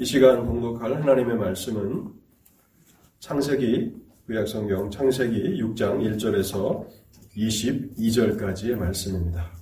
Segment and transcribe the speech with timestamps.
[0.00, 2.10] 이 시간 공독할 하나님의 말씀은
[3.18, 6.88] 창세기 구약성경 창세기 6장 1절에서
[7.36, 9.52] 22절까지의 말씀입니다.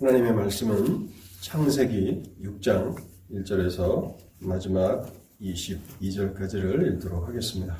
[0.00, 1.08] 하나님의 말씀은
[1.40, 2.96] 창세기 6장
[3.30, 5.08] 1절에서 마지막
[5.40, 7.78] 22절까지를 읽도록 하겠습니다.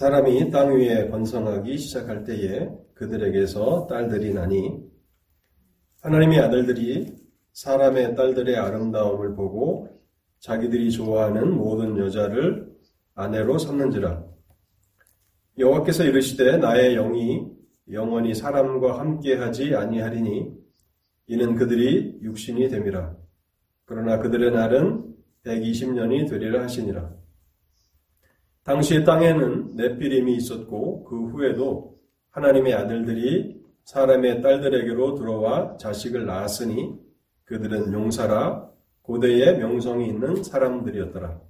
[0.00, 4.80] 사람이 땅 위에 번성하기 시작할 때에 그들에게서 딸들이 나니
[6.00, 7.14] 하나님의 아들들이
[7.52, 10.00] 사람의 딸들의 아름다움을 보고
[10.38, 12.74] 자기들이 좋아하는 모든 여자를
[13.14, 14.24] 아내로 삼는지라.
[15.58, 17.50] 여호와께서 이르시되 나의 영이
[17.92, 20.50] 영원히 사람과 함께하지 아니하리니
[21.26, 23.14] 이는 그들이 육신이 됨이라.
[23.84, 27.19] 그러나 그들의 날은 120년이 되리라 하시니라
[28.64, 31.98] 당시 땅에는 네피림이 있었고 그 후에도
[32.30, 36.94] 하나님의 아들들이 사람의 딸들에게로 들어와 자식을 낳았으니
[37.44, 38.70] 그들은 용사라
[39.02, 41.40] 고대의 명성이 있는 사람들이었더라.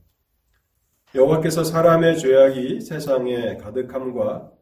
[1.14, 4.52] 여호와께서 사람의 죄악이 세상에 가득함과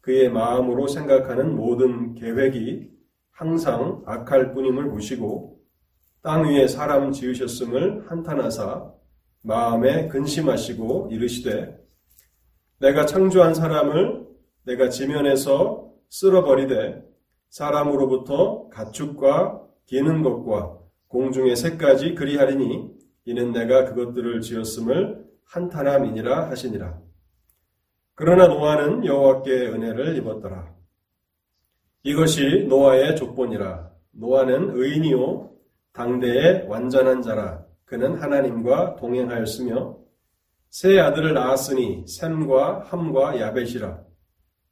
[0.00, 2.90] 그의 마음으로 생각하는 모든 계획이
[3.30, 5.60] 항상 악할 뿐임을 보시고
[6.20, 8.92] 땅 위에 사람 지으셨음을 한탄하사
[9.44, 11.81] 마음에 근심하시고 이르시되
[12.82, 14.26] 내가 창조한 사람을
[14.64, 17.00] 내가 지면에서 쓸어버리되
[17.48, 22.90] 사람으로부터 가축과 기는 것과 공중의 새까지 그리하리니
[23.26, 26.98] 이는 내가 그것들을 지었음을 한탄함이니라 하시니라.
[28.16, 30.74] 그러나 노아는 여호와께 은혜를 입었더라.
[32.02, 33.92] 이것이 노아의 족본이라.
[34.10, 35.52] 노아는 의인이요
[35.92, 37.64] 당대의 완전한 자라.
[37.84, 40.01] 그는 하나님과 동행하였으며
[40.72, 44.00] 세 아들을 낳았으니 샘과 함과 야벳이라.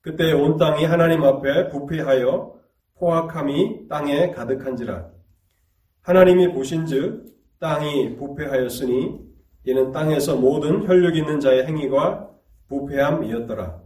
[0.01, 2.55] 그때 온 땅이 하나님 앞에 부패하여
[2.95, 5.11] 포악함이 땅에 가득한지라.
[6.01, 7.27] 하나님이 보신즉
[7.59, 9.21] 땅이 부패하였으니
[9.67, 12.31] 이는 땅에서 모든 혈육 있는 자의 행위가
[12.69, 13.83] 부패함이었더라.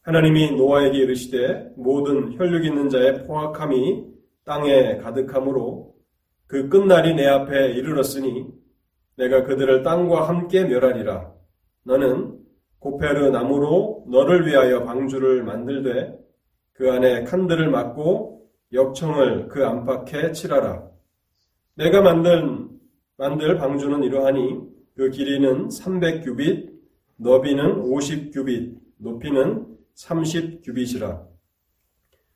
[0.00, 4.06] 하나님이 노아에게 이르시되 모든 혈육 있는 자의 포악함이
[4.44, 5.94] 땅에 가득함으로
[6.48, 8.58] 그 끝날이 내 앞에 이르렀으니
[9.18, 11.32] 내가 그들을 땅과 함께 멸하리라.
[11.84, 12.38] 너는
[12.78, 16.16] 고페르 나무로 너를 위하여 방주를 만들되
[16.72, 20.88] 그 안에 칸들을 막고 역청을 그 안팎에 칠하라.
[21.74, 22.68] 내가 만든
[23.16, 24.60] 만들 방주는 이러하니
[24.94, 26.70] 그 길이는 300규빗,
[27.16, 31.26] 너비는 50규빗, 높이는 30규빗이라.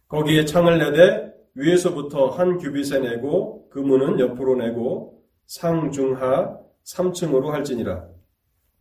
[0.09, 8.07] 거기에 창을 내되 위에서부터 한 규빗에 내고 그 문은 옆으로 내고 상중하 3층으로 할지니라.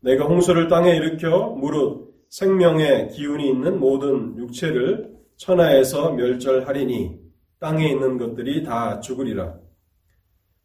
[0.02, 7.20] 내가 홍수를 땅에 일으켜 무릇 생명의 기운이 있는 모든 육체를 천하에서 멸절하리니
[7.60, 9.56] 땅에 있는 것들이 다 죽으리라.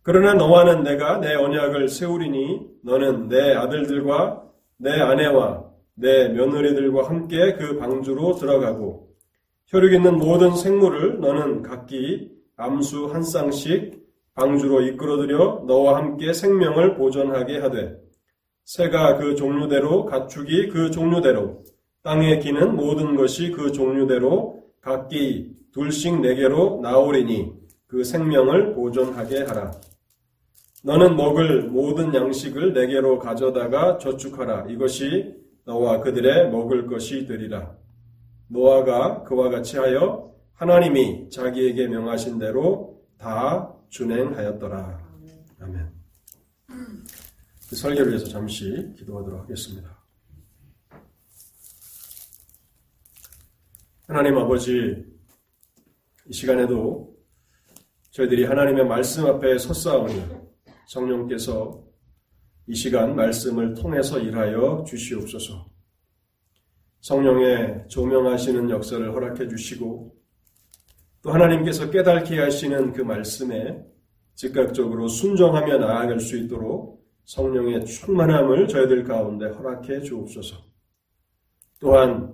[0.02, 4.44] 그러나 너와는 내가 내 언약을 세우리니 너는 내 아들들과
[4.78, 5.64] 내 아내와
[5.94, 9.08] 내 며느리들과 함께 그 방주로 들어가고
[9.66, 14.05] 혈육 있는 모든 생물을 너는 각기 암수 한 쌍씩
[14.36, 17.96] 방주로 이끌어들여 너와 함께 생명을 보존하게 하되
[18.64, 21.64] 새가 그 종류대로 가축이 그 종류대로
[22.02, 27.52] 땅에 기는 모든 것이 그 종류대로 각기 둘씩 네개로 나오리니
[27.86, 29.72] 그 생명을 보존하게 하라.
[30.84, 34.66] 너는 먹을 모든 양식을 네개로 가져다가 저축하라.
[34.68, 37.74] 이것이 너와 그들의 먹을 것이 되리라.
[38.48, 45.06] 노아가 그와 같이 하여 하나님이 자기에게 명하신 대로 다 준행하였더라.
[45.60, 45.92] 아멘.
[47.68, 49.96] 그 설교를 위해서 잠시 기도하도록 하겠습니다.
[54.06, 55.04] 하나님 아버지,
[56.26, 57.16] 이 시간에도
[58.10, 60.22] 저희들이 하나님의 말씀 앞에 섰사오니
[60.88, 61.84] 성령께서
[62.68, 65.70] 이 시간 말씀을 통해서 일하여 주시옵소서.
[67.00, 70.15] 성령의 조명하시는 역사를 허락해 주시고
[71.26, 73.84] 또 하나님께서 깨닫게 하시는 그 말씀에
[74.36, 80.56] 즉각적으로 순종하며 나아갈 수 있도록 성령의 충만함을 저희들 가운데 허락해 주옵소서.
[81.80, 82.32] 또한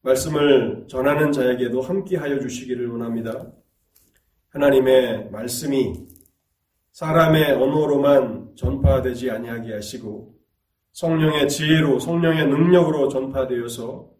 [0.00, 3.52] 말씀을 전하는 자에게도 함께 하여 주시기를 원합니다.
[4.48, 5.92] 하나님의 말씀이
[6.90, 10.34] 사람의 언어로만 전파되지 아니하게 하시고
[10.90, 14.10] 성령의 지혜로 성령의 능력으로 전파되어서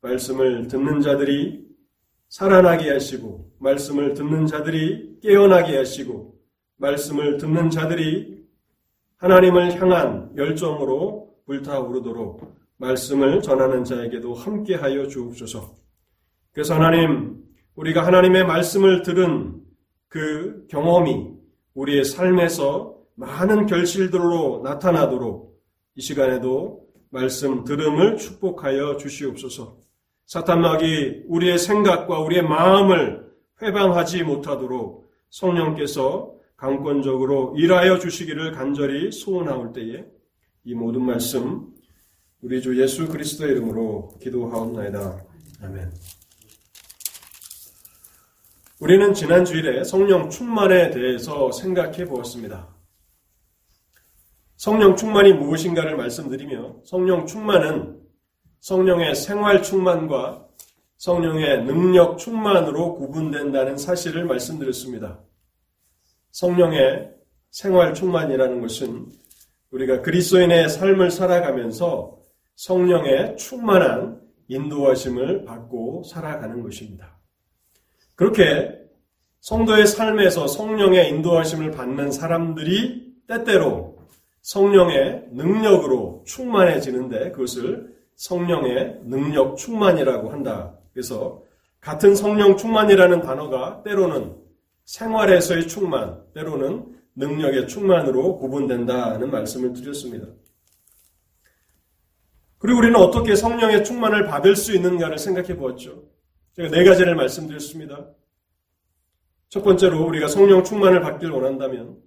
[0.00, 1.67] 말씀을 듣는 자들이
[2.28, 6.38] 살아나게 하시고 말씀을 듣는 자들이 깨어나게 하시고
[6.76, 8.38] 말씀을 듣는 자들이
[9.16, 15.74] 하나님을 향한 열정으로 불타오르도록 말씀을 전하는 자에게도 함께하여 주옵소서.
[16.52, 17.42] 그래서 하나님,
[17.74, 19.60] 우리가 하나님의 말씀을 들은
[20.08, 21.32] 그 경험이
[21.74, 25.60] 우리의 삶에서 많은 결실들로 나타나도록
[25.96, 29.78] 이 시간에도 말씀 들음을 축복하여 주시옵소서.
[30.28, 33.32] 사탄막이 우리의 생각과 우리의 마음을
[33.62, 40.04] 회방하지 못하도록 성령께서 강권적으로 일하여 주시기를 간절히 소원하올 때에
[40.64, 41.72] 이 모든 말씀
[42.42, 45.24] 우리 주 예수 그리스도의 이름으로 기도하옵나이다.
[45.62, 45.92] 아멘.
[48.80, 52.68] 우리는 지난 주일에 성령 충만에 대해서 생각해 보았습니다.
[54.56, 57.97] 성령 충만이 무엇인가를 말씀드리며 성령 충만은
[58.60, 60.46] 성령의 생활 충만과
[60.96, 65.20] 성령의 능력 충만으로 구분된다는 사실을 말씀드렸습니다.
[66.32, 67.10] 성령의
[67.50, 69.06] 생활 충만이라는 것은
[69.70, 72.18] 우리가 그리스도인의 삶을 살아가면서
[72.56, 77.18] 성령의 충만한 인도하심을 받고 살아가는 것입니다.
[78.14, 78.76] 그렇게
[79.40, 83.98] 성도의 삶에서 성령의 인도하심을 받는 사람들이 때때로
[84.42, 90.76] 성령의 능력으로 충만해지는데 그것을 성령의 능력 충만이라고 한다.
[90.92, 91.42] 그래서
[91.80, 94.36] 같은 성령 충만이라는 단어가 때로는
[94.84, 100.26] 생활에서의 충만, 때로는 능력의 충만으로 구분된다는 말씀을 드렸습니다.
[102.58, 106.02] 그리고 우리는 어떻게 성령의 충만을 받을 수 있는가를 생각해 보았죠.
[106.56, 108.10] 제가 네 가지를 말씀드렸습니다.
[109.48, 111.98] 첫 번째로 우리가 성령 충만을 받길 원한다면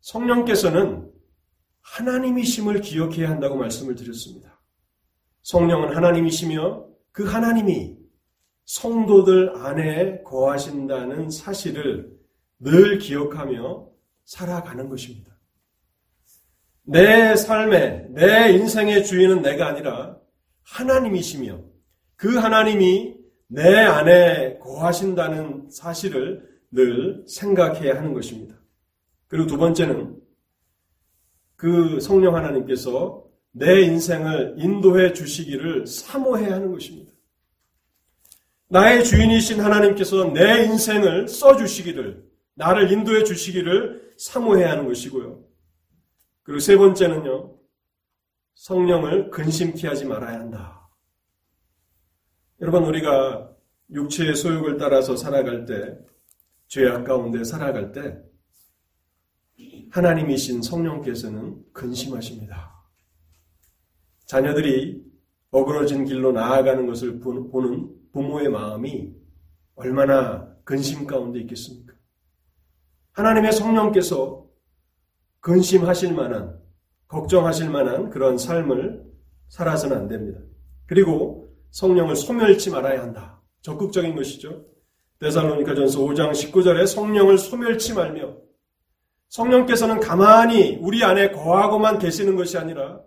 [0.00, 1.08] 성령께서는
[1.82, 4.59] 하나님이심을 기억해야 한다고 말씀을 드렸습니다.
[5.42, 7.96] 성령은 하나님이시며 그 하나님이
[8.64, 12.12] 성도들 안에 거하신다는 사실을
[12.58, 13.88] 늘 기억하며
[14.24, 15.30] 살아가는 것입니다.
[16.82, 20.16] 내 삶의, 내 인생의 주인은 내가 아니라
[20.62, 21.60] 하나님이시며
[22.16, 23.16] 그 하나님이
[23.48, 28.54] 내 안에 거하신다는 사실을 늘 생각해야 하는 것입니다.
[29.26, 30.20] 그리고 두 번째는
[31.56, 37.12] 그 성령 하나님께서 내 인생을 인도해 주시기를 사모해야 하는 것입니다.
[38.68, 42.24] 나의 주인이신 하나님께서 내 인생을 써주시기를,
[42.54, 45.44] 나를 인도해 주시기를 사모해야 하는 것이고요.
[46.42, 47.56] 그리고 세 번째는요,
[48.54, 50.88] 성령을 근심케 하지 말아야 한다.
[52.60, 53.50] 여러분, 우리가
[53.90, 55.98] 육체의 소욕을 따라서 살아갈 때,
[56.68, 58.22] 죄악 가운데 살아갈 때,
[59.90, 62.79] 하나님이신 성령께서는 근심하십니다.
[64.30, 65.02] 자녀들이
[65.50, 69.12] 어그러진 길로 나아가는 것을 보는 부모의 마음이
[69.74, 71.94] 얼마나 근심 가운데 있겠습니까?
[73.10, 74.46] 하나님의 성령께서
[75.40, 76.60] 근심하실 만한,
[77.08, 79.04] 걱정하실 만한 그런 삶을
[79.48, 80.38] 살아서는 안 됩니다.
[80.86, 83.42] 그리고 성령을 소멸치 말아야 한다.
[83.62, 84.64] 적극적인 것이죠.
[85.18, 88.36] 데살로니가전서 5장 19절에 성령을 소멸치 말며
[89.28, 93.00] 성령께서는 가만히 우리 안에 거하고만 계시는 것이 아니라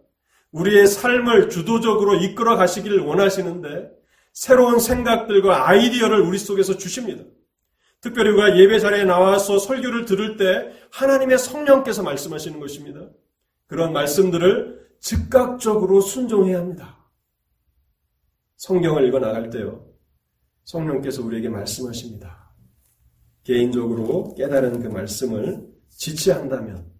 [0.53, 3.91] 우리의 삶을 주도적으로 이끌어 가시기를 원하시는데
[4.31, 7.23] 새로운 생각들과 아이디어를 우리 속에서 주십니다.
[8.01, 13.09] 특별히 우리가 예배 자리에 나와서 설교를 들을 때 하나님의 성령께서 말씀하시는 것입니다.
[13.67, 16.99] 그런 말씀들을 즉각적으로 순종해야 합니다.
[18.57, 19.87] 성경을 읽어 나갈 때요.
[20.65, 22.53] 성령께서 우리에게 말씀하십니다.
[23.43, 26.91] 개인적으로 깨달은 그 말씀을 지체한다면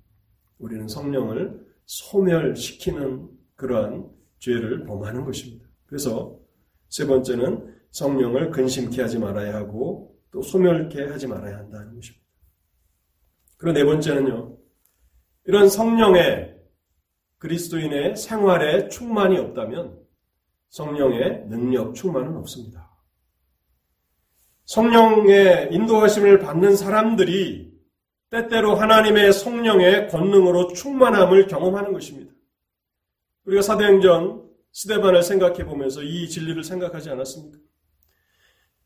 [0.57, 5.67] 우리는 성령을 소멸시키는 그러한 죄를 범하는 것입니다.
[5.85, 6.37] 그래서
[6.89, 12.25] 세 번째는 성령을 근심케 하지 말아야 하고 또 소멸케 하지 말아야 한다는 것입니다.
[13.57, 14.57] 그리고 네 번째는요.
[15.45, 16.55] 이런 성령의
[17.37, 19.99] 그리스도인의 생활에 충만이 없다면
[20.69, 22.89] 성령의 능력 충만은 없습니다.
[24.65, 27.73] 성령의 인도하심을 받는 사람들이
[28.29, 32.33] 때때로 하나님의 성령의 권능으로 충만함을 경험하는 것입니다.
[33.45, 37.57] 우리가 사도행전 스데반을 생각해 보면서 이 진리를 생각하지 않았습니까?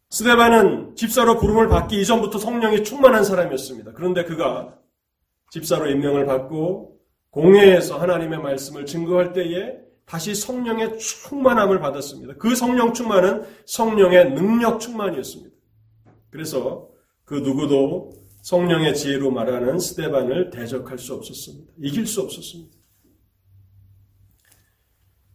[0.10, 3.92] 스데반은 집사로 부름을 받기 이전부터 성령이 충만한 사람이었습니다.
[3.94, 4.78] 그런데 그가
[5.52, 6.98] 집사로 임명을 받고
[7.30, 12.36] 공회에서 하나님의 말씀을 증거할 때에 다시 성령의 충만함을 받았습니다.
[12.36, 15.56] 그 성령 충만은 성령의 능력 충만이었습니다.
[16.30, 16.90] 그래서
[17.26, 18.12] 그 누구도
[18.42, 21.74] 성령의 지혜로 말하는 스데반을 대적할 수 없었습니다.
[21.82, 22.77] 이길 수 없었습니다.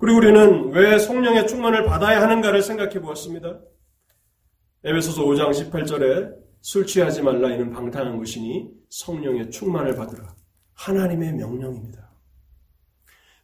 [0.03, 3.61] 그리고 우리는 왜 성령의 충만을 받아야 하는가를 생각해 보았습니다.
[4.83, 10.35] 에베소서 5장 18절에 술 취하지 말라 이는 방탕한 것이니 성령의 충만을 받으라.
[10.75, 12.11] 하나님의 명령입니다.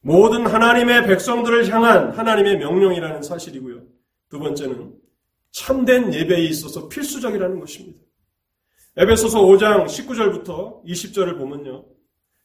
[0.00, 3.84] 모든 하나님의 백성들을 향한 하나님의 명령이라는 사실이고요.
[4.28, 4.96] 두 번째는
[5.52, 8.00] 참된 예배에 있어서 필수적이라는 것입니다.
[8.96, 11.84] 에베소서 5장 19절부터 20절을 보면요.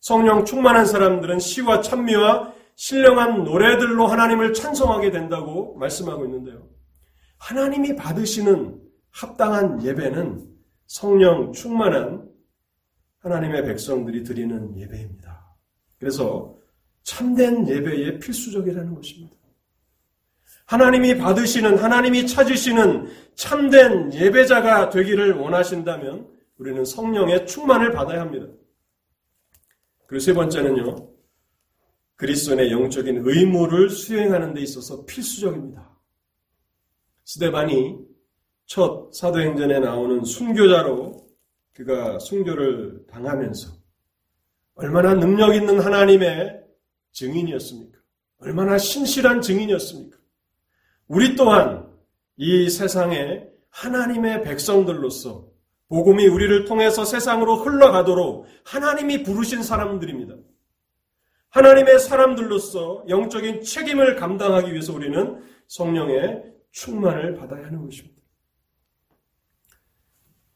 [0.02, 6.68] 성령 충만한 사람들은 시와 찬미와 신령한 노래들로 하나님을 찬송하게 된다고 말씀하고 있는데요.
[7.38, 10.48] 하나님이 받으시는 합당한 예배는
[10.88, 12.30] 성령 충만한
[13.20, 15.56] 하나님의 백성들이 드리는 예배입니다.
[15.98, 16.58] 그래서
[17.04, 19.36] 참된 예배의 필수적이라는 것입니다.
[20.66, 26.28] 하나님이 받으시는, 하나님이 찾으시는 참된 예배자가 되기를 원하신다면
[26.58, 28.48] 우리는 성령의 충만을 받아야 합니다.
[30.08, 31.13] 그리고 세 번째는요,
[32.24, 35.92] 그리스도의 영적인 의무를 수행하는 데 있어서 필수적입니다.
[37.26, 37.98] 스데반이
[38.66, 41.28] 첫 사도행전에 나오는 순교자로
[41.74, 43.74] 그가 순교를 당하면서
[44.76, 46.64] 얼마나 능력 있는 하나님의
[47.12, 48.00] 증인이었습니까?
[48.38, 50.18] 얼마나 신실한 증인이었습니까?
[51.08, 51.92] 우리 또한
[52.38, 55.50] 이 세상에 하나님의 백성들로서
[55.90, 60.36] 복음이 우리를 통해서 세상으로 흘러가도록 하나님이 부르신 사람들입니다.
[61.54, 68.20] 하나님의 사람들로서 영적인 책임을 감당하기 위해서 우리는 성령의 충만을 받아야 하는 것입니다.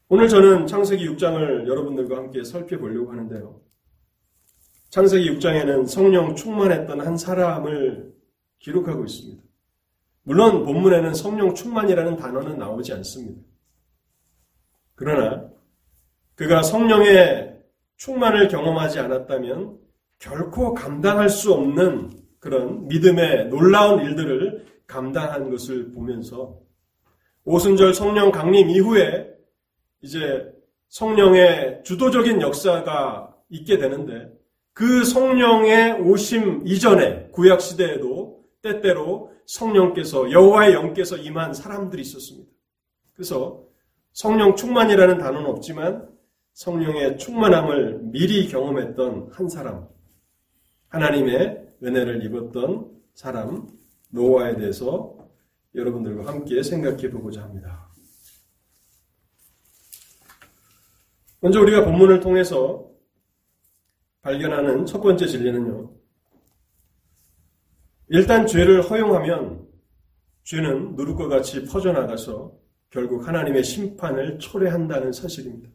[0.08, 3.60] 오늘 저는 창세기 6장을 여러분들과 함께 살펴보려고 하는데요.
[4.90, 8.12] 창세기 6장에는 성령 충만했던 한 사람을
[8.58, 9.40] 기록하고 있습니다.
[10.24, 13.40] 물론 본문에는 성령 충만이라는 단어는 나오지 않습니다.
[14.96, 15.48] 그러나
[16.34, 17.62] 그가 성령의
[17.96, 19.87] 충만을 경험하지 않았다면
[20.18, 26.58] 결코 감당할 수 없는 그런 믿음의 놀라운 일들을 감당한 것을 보면서
[27.44, 29.28] 오순절 성령 강림 이후에
[30.02, 30.52] 이제
[30.88, 34.32] 성령의 주도적인 역사가 있게 되는데
[34.72, 42.50] 그 성령의 오심 이전에 구약 시대에도 때때로 성령께서 여호와의 영께서 임한 사람들이 있었습니다.
[43.14, 43.64] 그래서
[44.12, 46.08] 성령 충만이라는 단어는 없지만
[46.52, 49.88] 성령의 충만함을 미리 경험했던 한 사람,
[50.88, 53.68] 하나님의 은혜를 입었던 사람
[54.10, 55.16] 노아에 대해서
[55.74, 57.88] 여러분들과 함께 생각해 보고자 합니다.
[61.40, 62.90] 먼저 우리가 본문을 통해서
[64.22, 65.92] 발견하는 첫 번째 진리는요.
[68.08, 69.68] 일단 죄를 허용하면
[70.44, 72.56] 죄는 누룩과 같이 퍼져나가서
[72.90, 75.70] 결국 하나님의 심판을 초래한다는 사실입니다.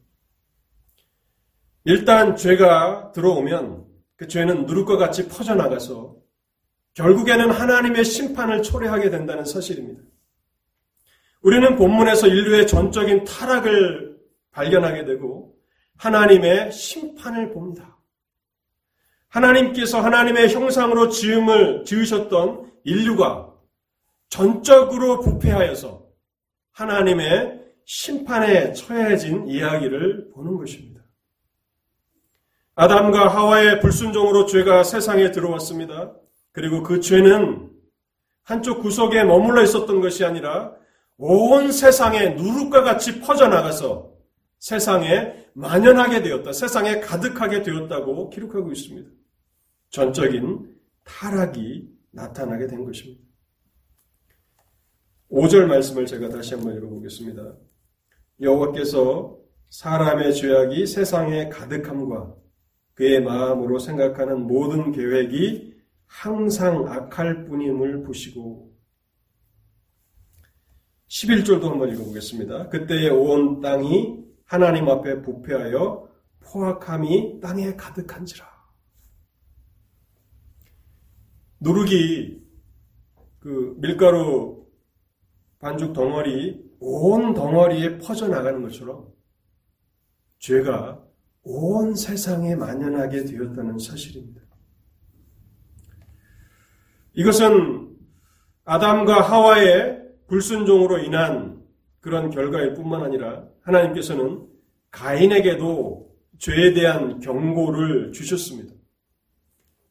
[1.86, 3.93] 일단 죄가 들어오면
[4.24, 6.16] 그 죄는 누룩과 같이 퍼져나가서
[6.94, 10.02] 결국에는 하나님의 심판을 초래하게 된다는 사실입니다.
[11.42, 14.18] 우리는 본문에서 인류의 전적인 타락을
[14.52, 15.58] 발견하게 되고
[15.98, 17.98] 하나님의 심판을 봅니다.
[19.28, 23.54] 하나님께서 하나님의 형상으로 지음을 지으셨던 인류가
[24.30, 26.08] 전적으로 부패하여서
[26.72, 30.93] 하나님의 심판에 처해진 이야기를 보는 것입니다.
[32.76, 36.14] 아담과 하와의 불순종으로 죄가 세상에 들어왔습니다.
[36.52, 37.70] 그리고 그 죄는
[38.44, 40.74] 한쪽 구석에 머물러 있었던 것이 아니라
[41.18, 44.12] 온 세상에 누룩과 같이 퍼져나가서
[44.60, 46.52] 세상에 만연하게 되었다.
[46.52, 49.10] 세상에 가득하게 되었다고 기록하고 있습니다.
[49.90, 53.22] 전적인 타락이 나타나게 된 것입니다.
[55.32, 57.56] 5절 말씀을 제가 다시 한번 읽어보겠습니다.
[58.42, 59.38] 여호와께서
[59.70, 62.43] 사람의 죄악이 세상에 가득함과
[62.94, 65.74] 그의 마음으로 생각하는 모든 계획이
[66.06, 68.72] 항상 악할 뿐임을 보시고
[71.08, 72.70] 11절도 한번 읽어보겠습니다.
[72.70, 76.10] 그때의 온 땅이 하나님 앞에 부패하여
[76.40, 78.52] 포악함이 땅에 가득한지라.
[81.60, 82.42] 누룩이
[83.40, 84.68] 그 밀가루
[85.60, 89.08] 반죽 덩어리 온 덩어리에 퍼져나가는 것처럼
[90.40, 91.02] 죄가
[91.44, 94.42] 온 세상에 만연하게 되었다는 사실입니다.
[97.14, 97.96] 이것은
[98.66, 101.62] 아담과 하와의 불순종으로 인한
[102.00, 104.48] 그런 결과일 뿐만 아니라 하나님께서는
[104.90, 108.74] 가인에게도 죄에 대한 경고를 주셨습니다.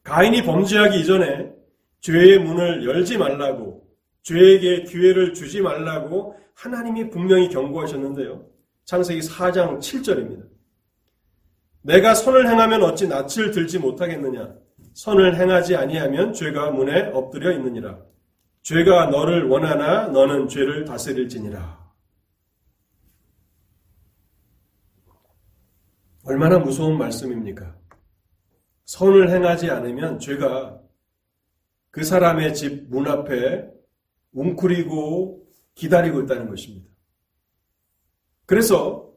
[0.02, 1.52] 가인이 범죄하기 이전에
[2.00, 3.88] 죄의 문을 열지 말라고,
[4.22, 8.46] 죄에게 기회를 주지 말라고 하나님이 분명히 경고하셨는데요.
[8.84, 10.51] 창세기 4장 7절입니다.
[11.82, 14.54] 내가 선을 행하면 어찌 낯을 들지 못하겠느냐?
[14.94, 17.98] 선을 행하지 아니하면 죄가 문에 엎드려 있느니라.
[18.62, 21.82] 죄가 너를 원하나 너는 죄를 다스릴지니라.
[26.24, 27.76] 얼마나 무서운 말씀입니까?
[28.84, 30.80] 선을 행하지 않으면 죄가
[31.90, 33.68] 그 사람의 집 문 앞에
[34.32, 36.88] 웅크리고 기다리고 있다는 것입니다.
[38.46, 39.10] 그래서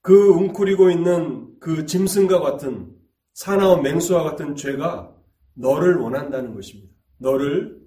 [0.00, 2.90] 그 웅크리고 있는 그 짐승과 같은
[3.34, 5.14] 사나운 맹수와 같은 죄가
[5.54, 6.92] 너를 원한다는 것입니다.
[7.18, 7.78] 너를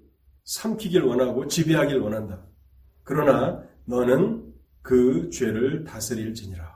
[0.44, 2.46] 삼키길 원하고 지배하길 원한다.
[3.02, 4.44] 그러나 너는
[4.80, 6.72] 그 죄를 다스릴지니라.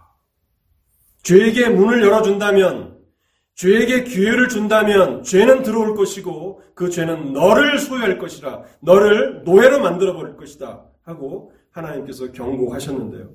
[1.23, 2.99] 죄에게 문을 열어준다면,
[3.55, 10.37] 죄에게 기회를 준다면 죄는 들어올 것이고 그 죄는 너를 소유할 것이라, 너를 노예로 만들어 버릴
[10.37, 10.85] 것이다.
[11.03, 13.31] 하고 하나님께서 경고하셨는데요.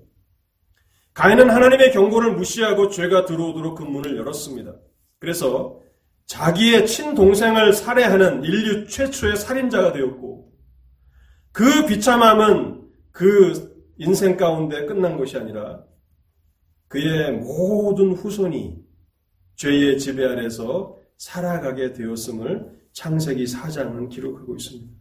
[1.14, 4.76] 가인은 하나님의 경고를 무시하고 죄가 들어오도록 그 문을 열었습니다.
[5.20, 5.80] 그래서
[6.26, 10.52] 자기의 친동생을 살해하는 인류 최초의 살인자가 되었고
[11.52, 15.84] 그 비참함은 그 인생 가운데 끝난 것이 아니라
[16.88, 18.84] 그의 모든 후손이
[19.56, 24.92] 죄의 지배 아래서 살아가게 되었음을 창세기 4장은 기록하고 있습니다.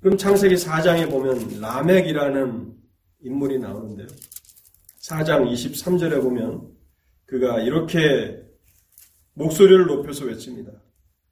[0.00, 2.74] 그럼 창세기 4장에 보면 라멕이라는
[3.20, 4.08] 인물이 나오는데요.
[5.02, 6.70] 4장 23절에 보면
[7.26, 8.40] 그가 이렇게
[9.34, 10.72] 목소리를 높여서 외칩니다.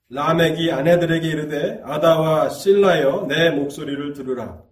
[0.08, 4.64] 라멕이 아내들에게 이르되 아다와 실라여 내 목소리를 들으라.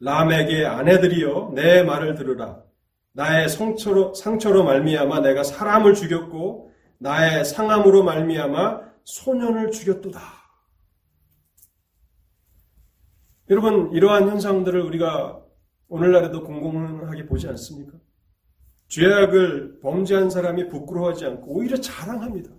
[0.00, 2.62] 라멕의 아내들이여 내 말을 들으라.
[3.12, 10.18] 나의 상처로 상처로 말미암아 내가 사람을 죽였고 나의 상함으로 말미암아 소년을 죽였도다.
[13.50, 15.42] 여러분 이러한 현상들을 우리가
[15.88, 17.98] 오늘날에도 공공하게 보지 않습니까?
[18.90, 22.50] 죄악을 범죄한 사람이 부끄러워하지 않고 오히려 자랑합니다.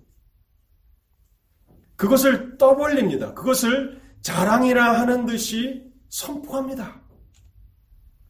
[1.97, 3.33] 그것을 떠벌립니다.
[3.33, 7.01] 그것을 자랑이라 하는 듯이 선포합니다.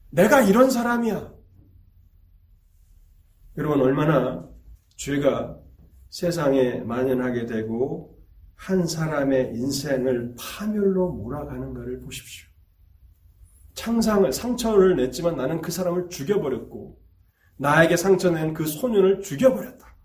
[0.10, 1.32] 내가 이런 사람이야.
[3.58, 4.50] 여러분, 얼마나
[4.98, 5.58] 죄가
[6.10, 8.20] 세상에 만연하게 되고
[8.56, 12.48] 한 사람의 인생을 파멸로 몰아가는가를 보십시오.
[13.76, 17.01] 창상을, 상처를 냈지만 나는 그 사람을 죽여버렸고,
[17.62, 19.96] 나에게 상처낸 그 소년을 죽여버렸다.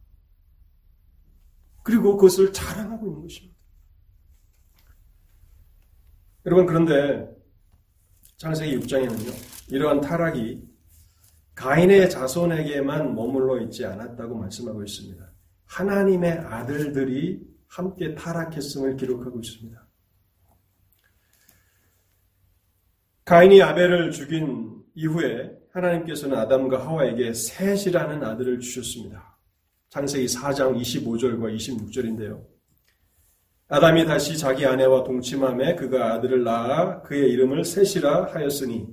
[1.83, 3.57] 그리고 그것을 자랑하고 있는 것입니다.
[6.45, 7.35] 여러분 그런데
[8.37, 9.73] 창세기 6장에는요.
[9.73, 10.69] 이러한 타락이
[11.55, 15.33] 가인의 자손에게만 머물러 있지 않았다고 말씀하고 있습니다.
[15.65, 19.87] 하나님의 아들들이 함께 타락했음을 기록하고 있습니다.
[23.25, 29.37] 가인이 아벨을 죽인 이후에 하나님께서는 아담과 하와에게 셋이라는 아들을 주셨습니다.
[29.91, 32.43] 창세기 4장 25절과 26절인데요.
[33.69, 38.87] 아담이 다시 자기 아내와 동침함에 그가 아들을 낳아 그의 이름을 셋이라 하였으니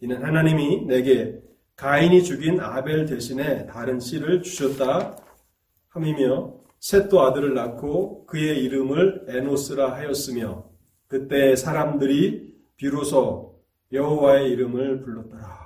[0.00, 1.38] 이는 하나님이 내게
[1.76, 5.16] 가인이 죽인 아벨 대신에 다른 씨를 주셨다
[5.88, 10.70] 함이며 셋도 아들을 낳고 그의 이름을 에노스라 하였으며
[11.08, 13.60] 그때 사람들이 비로소
[13.92, 15.61] 여호와의 이름을 불렀더라.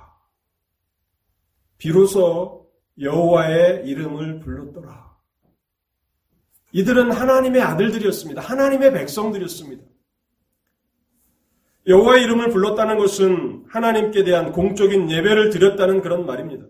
[1.77, 2.67] 비로소
[2.99, 5.07] 여호와의 이름을 불렀더라.
[6.71, 8.41] 이들은 하나님의 아들들이었습니다.
[8.41, 9.83] 하나님의 백성들이었습니다.
[11.87, 16.65] 여호와의 이름을 불렀다는 것은 하나님께 대한 공적인 예배를 드렸다는 그런 말입니다.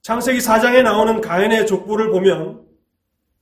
[0.00, 2.62] 창세기 4장에 나오는 가인의 족보를 보면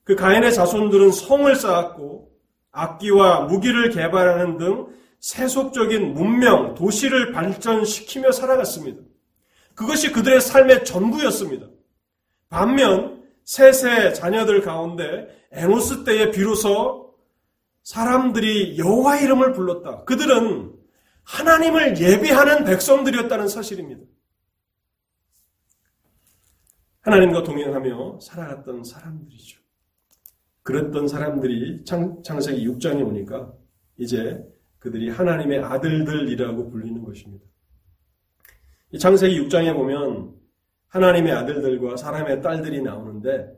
[0.04, 2.30] 그 가인의 자손들은 성을 쌓았고
[2.72, 4.88] 악기와 무기를 개발하는 등
[5.20, 9.02] 세속적인 문명, 도시를 발전시키며 살아갔습니다.
[9.80, 11.66] 그것이 그들의 삶의 전부였습니다.
[12.50, 17.16] 반면 셋의 자녀들 가운데 에노스 때에 비로소
[17.82, 20.04] 사람들이 여호와 이름을 불렀다.
[20.04, 20.74] 그들은
[21.24, 24.02] 하나님을 예비하는 백성들이었다는 사실입니다.
[27.00, 29.62] 하나님과 동행하며 살아갔던 사람들이죠.
[30.60, 33.50] 그랬던 사람들이 창, 세기 6장에 오니까
[33.96, 34.44] 이제
[34.78, 37.49] 그들이 하나님의 아들들이라고 불리는 것입니다.
[38.92, 40.34] 이 창세기 6장에 보면
[40.88, 43.48] 하나님의 아들들과 사람의 딸들이 나오는데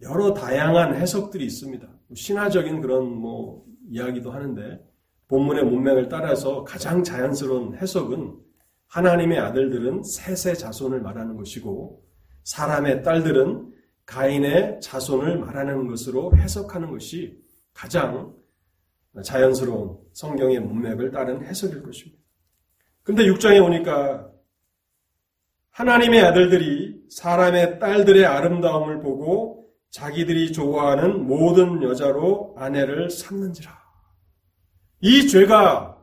[0.00, 1.88] 여러 다양한 해석들이 있습니다.
[2.14, 4.84] 신화적인 그런 뭐 이야기도 하는데
[5.28, 8.36] 본문의 문맥을 따라서 가장 자연스러운 해석은
[8.88, 12.04] 하나님의 아들들은 셋의 자손을 말하는 것이고
[12.42, 13.72] 사람의 딸들은
[14.04, 17.40] 가인의 자손을 말하는 것으로 해석하는 것이
[17.72, 18.34] 가장
[19.24, 22.20] 자연스러운 성경의 문맥을 따른 해석일 것입니다.
[23.04, 24.31] 근데 6장에 오니까
[25.72, 33.70] 하나님의 아들들이 사람의 딸들의 아름다움을 보고 자기들이 좋아하는 모든 여자로 아내를 삼는지라.
[35.00, 35.98] 이 죄가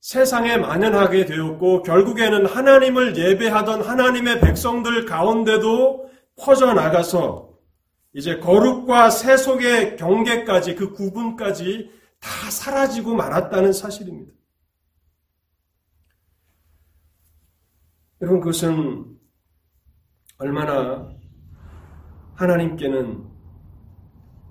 [0.00, 7.48] 세상에 만연하게 되었고 결국에는 하나님을 예배하던 하나님의 백성들 가운데도 퍼져나가서
[8.14, 14.37] 이제 거룩과 세속의 경계까지 그 구분까지 다 사라지고 말았다는 사실입니다.
[18.20, 19.16] 여러분 그것은
[20.38, 21.08] 얼마나
[22.34, 23.24] 하나님께는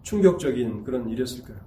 [0.03, 1.59] 충격적인 그런 일이었을까요?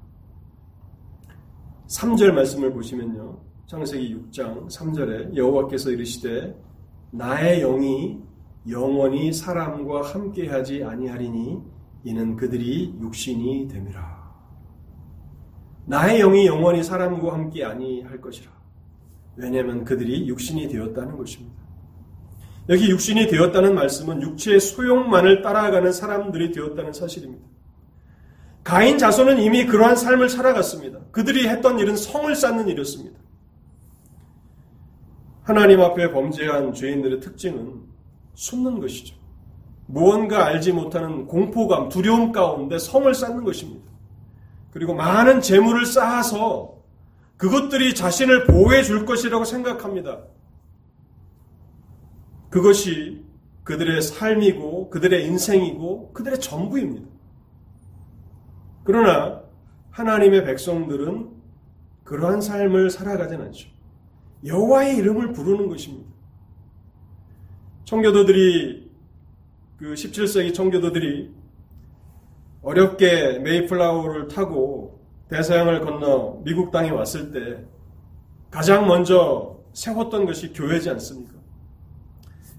[1.89, 3.39] 3절 말씀을 보시면요.
[3.67, 6.59] 창세기 6장 3절에 여호와께서 이르시되
[7.11, 8.23] 나의 영이
[8.71, 11.63] 영원히 사람과 함께하지 아니하리니
[12.05, 14.21] 이는 그들이 육신이 됨이라.
[15.85, 18.51] 나의 영이 영원히 사람과 함께 아니할 것이라.
[19.37, 21.60] 왜냐하면 그들이 육신이 되었다는 것입니다.
[22.68, 27.44] 여기 육신이 되었다는 말씀은 육체의 소용만을 따라가는 사람들이 되었다는 사실입니다.
[28.62, 31.01] 가인 자손은 이미 그러한 삶을 살아갔습니다.
[31.11, 33.18] 그들이 했던 일은 성을 쌓는 일이었습니다.
[35.42, 37.83] 하나님 앞에 범죄한 죄인들의 특징은
[38.35, 39.16] 숨는 것이죠.
[39.87, 43.90] 무언가 알지 못하는 공포감, 두려움 가운데 성을 쌓는 것입니다.
[44.73, 46.77] 그리고 많은 재물을 쌓아서
[47.37, 50.20] 그것들이 자신을 보호해 줄 것이라고 생각합니다.
[52.51, 53.25] 그것이
[53.65, 57.09] 그들의 삶이고 그들의 인생이고 그들의 전부입니다.
[58.85, 59.43] 그러나
[59.91, 61.31] 하나님의 백성들은
[62.05, 63.69] 그러한 삶을 살아가진 않죠.
[64.45, 66.11] 여호와의 이름을 부르는 것입니다.
[67.85, 68.91] 청교도들이
[69.77, 71.33] 그 17세기 청교도들이
[72.63, 77.65] 어렵게 메이플라워를 타고 대서양을 건너 미국 땅에 왔을 때
[78.51, 81.39] 가장 먼저 세웠던 것이 교회지 않습니까?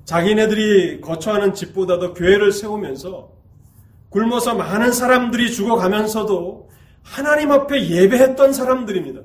[0.06, 3.32] 자기네들이 거처하는 집보다도 교회를 세우면서
[4.10, 6.70] 굶어서 많은 사람들이 죽어가면서도
[7.04, 9.22] 하나님 앞에 예배했던 사람들입니다.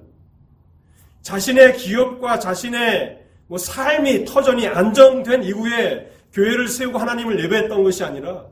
[1.22, 8.46] 자신의 기업과 자신의 뭐 삶이 터전이 안정된 이후에 교회를 세우고 하나님을 예배했던 것이 아니라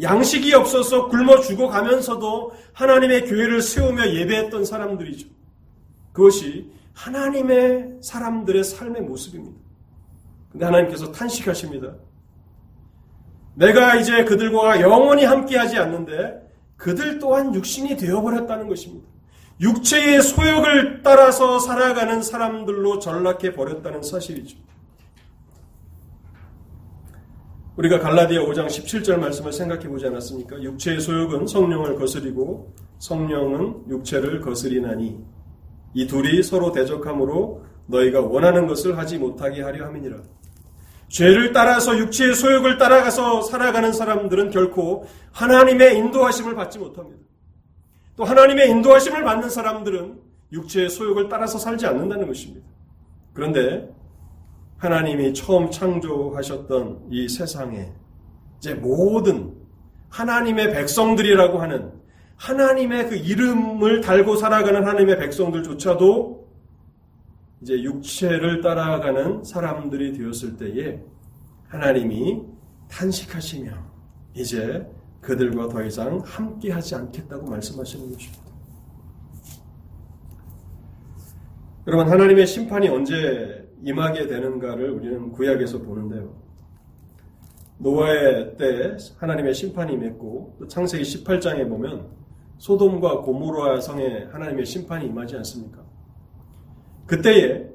[0.00, 5.28] 양식이 없어서 굶어 죽어가면서도 하나님의 교회를 세우며 예배했던 사람들이죠.
[6.12, 9.69] 그것이 하나님의 사람들의 삶의 모습입니다.
[10.50, 11.94] 근데 하나님께서 탄식하십니다.
[13.54, 16.40] 내가 이제 그들과 영원히 함께하지 않는데
[16.76, 19.06] 그들 또한 육신이 되어버렸다는 것입니다.
[19.60, 24.56] 육체의 소욕을 따라서 살아가는 사람들로 전락해 버렸다는 사실이죠.
[27.76, 30.62] 우리가 갈라디아 5장 17절 말씀을 생각해 보지 않았습니까?
[30.62, 35.18] 육체의 소욕은 성령을 거스리고 성령은 육체를 거스리나니
[35.94, 40.16] 이 둘이 서로 대적함으로 너희가 원하는 것을 하지 못하게 하려 함이니라.
[41.10, 47.20] 죄를 따라서 육체의 소욕을 따라가서 살아가는 사람들은 결코 하나님의 인도하심을 받지 못합니다.
[48.16, 50.20] 또 하나님의 인도하심을 받는 사람들은
[50.52, 52.66] 육체의 소욕을 따라서 살지 않는다는 것입니다.
[53.32, 53.92] 그런데
[54.78, 57.92] 하나님이 처음 창조하셨던 이 세상에
[58.58, 59.52] 이제 모든
[60.10, 61.92] 하나님의 백성들이라고 하는
[62.36, 66.49] 하나님의 그 이름을 달고 살아가는 하나님의 백성들조차도
[67.62, 71.00] 이제 육체를 따라가는 사람들이 되었을 때에
[71.68, 72.42] 하나님이
[72.88, 73.70] 탄식하시며
[74.34, 74.86] 이제
[75.20, 78.42] 그들과 더 이상 함께 하지 않겠다고 말씀하시는 것입니다.
[81.86, 86.34] 여러분, 하나님의 심판이 언제 임하게 되는가를 우리는 구약에서 보는데요.
[87.78, 92.08] 노아의 때 하나님의 심판이 임했고 또 창세기 18장에 보면
[92.58, 95.89] 소돔과 고모라 성에 하나님의 심판이 임하지 않습니까?
[97.10, 97.68] 그때에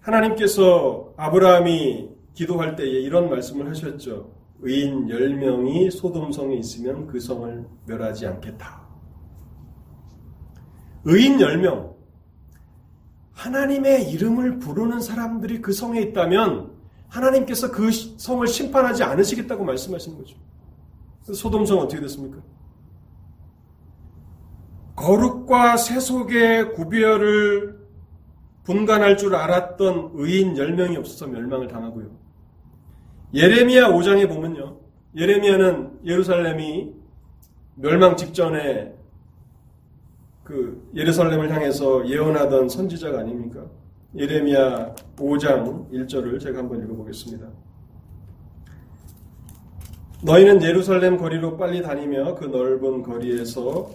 [0.00, 4.32] 하나님께서 아브라함이 기도할 때에 이런 말씀을 하셨죠.
[4.62, 8.82] 의인 10명이 소돔성에 있으면 그 성을 멸하지 않겠다.
[11.04, 11.94] 의인 10명.
[13.30, 16.72] 하나님의 이름을 부르는 사람들이 그 성에 있다면
[17.06, 20.36] 하나님께서 그 성을 심판하지 않으시겠다고 말씀하시는 거죠.
[21.32, 22.42] 소돔성 어떻게 됐습니까?
[24.96, 27.73] 거룩과 세속의 구별을
[28.64, 32.06] 분간할 줄 알았던 의인 10명이 없어서 멸망을 당하고요.
[33.34, 34.78] 예레미야 5장에 보면요.
[35.16, 36.92] 예레미야는 예루살렘이
[37.76, 38.94] 멸망 직전에
[40.42, 43.64] 그 예루살렘을 향해서 예언하던 선지자가 아닙니까?
[44.16, 47.46] 예레미야 5장 1절을 제가 한번 읽어보겠습니다.
[50.22, 53.90] 너희는 예루살렘 거리로 빨리 다니며 그 넓은 거리에서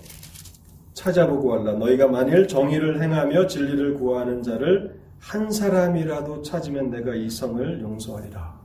[0.99, 1.73] 찾아보고 할라.
[1.73, 8.59] 너희가 만일 정의를 행하며 진리를 구하는 자를 한 사람이라도 찾으면 내가 이 성을 용서하리라.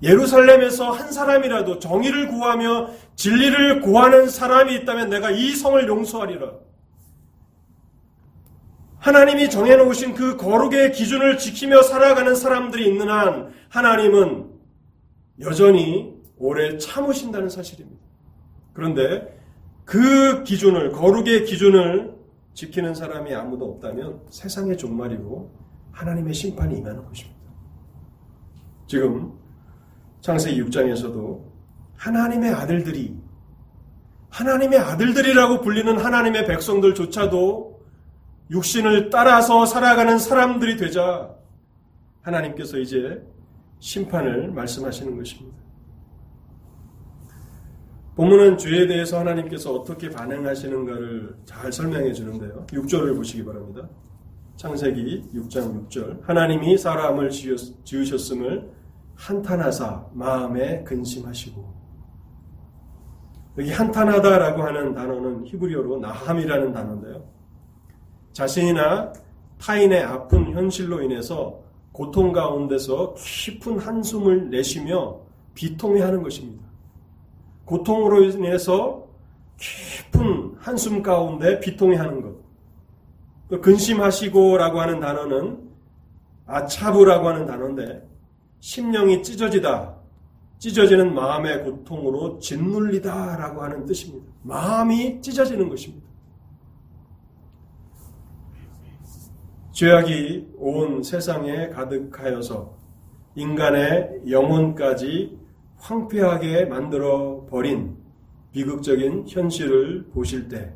[0.00, 6.52] 예루살렘에서 한 사람이라도 정의를 구하며 진리를 구하는 사람이 있다면 내가 이 성을 용서하리라.
[8.98, 14.50] 하나님이 정해놓으신 그 거룩의 기준을 지키며 살아가는 사람들이 있는 한 하나님은
[15.40, 18.00] 여전히 오래 참으신다는 사실입니다.
[18.72, 19.37] 그런데
[19.88, 22.14] 그 기준을, 거룩의 기준을
[22.52, 25.50] 지키는 사람이 아무도 없다면 세상의 종말이고
[25.92, 27.40] 하나님의 심판이 임하는 것입니다.
[28.86, 29.32] 지금
[30.20, 31.42] 창세기 6장에서도
[31.96, 33.16] 하나님의 아들들이
[34.28, 37.80] 하나님의 아들들이라고 불리는 하나님의 백성들조차도
[38.50, 41.34] 육신을 따라서 살아가는 사람들이 되자
[42.20, 43.26] 하나님께서 이제
[43.78, 45.57] 심판을 말씀하시는 것입니다.
[48.18, 52.66] 본문은 죄에 대해서 하나님께서 어떻게 반응하시는가를 잘 설명해 주는데요.
[52.66, 53.88] 6절을 보시기 바랍니다.
[54.56, 56.24] 창세기 6장 6절.
[56.24, 58.72] 하나님이 사람을 지으셨음을
[59.14, 61.72] 한탄하사 마음에 근심하시고
[63.58, 67.24] 여기 한탄하다라고 하는 단어는 히브리어로 나함이라는 단어인데요.
[68.32, 69.12] 자신이나
[69.60, 71.60] 타인의 아픈 현실로 인해서
[71.92, 75.20] 고통 가운데서 깊은 한숨을 내쉬며
[75.54, 76.67] 비통해하는 것입니다.
[77.68, 79.06] 고통으로 인해서
[79.58, 83.60] 깊은 한숨 가운데 비통해하는 것.
[83.60, 85.68] 근심하시고라고 하는 단어는
[86.46, 88.08] 아차부라고 하는 단어인데
[88.60, 89.96] 심령이 찢어지다,
[90.58, 94.26] 찢어지는 마음의 고통으로 짓눌리다라고 하는 뜻입니다.
[94.42, 96.08] 마음이 찢어지는 것입니다.
[99.72, 102.76] 죄악이 온 세상에 가득하여서
[103.36, 105.47] 인간의 영혼까지
[105.78, 107.96] 황폐하게 만들어 버린
[108.52, 110.72] 비극적인 현실을 보실 때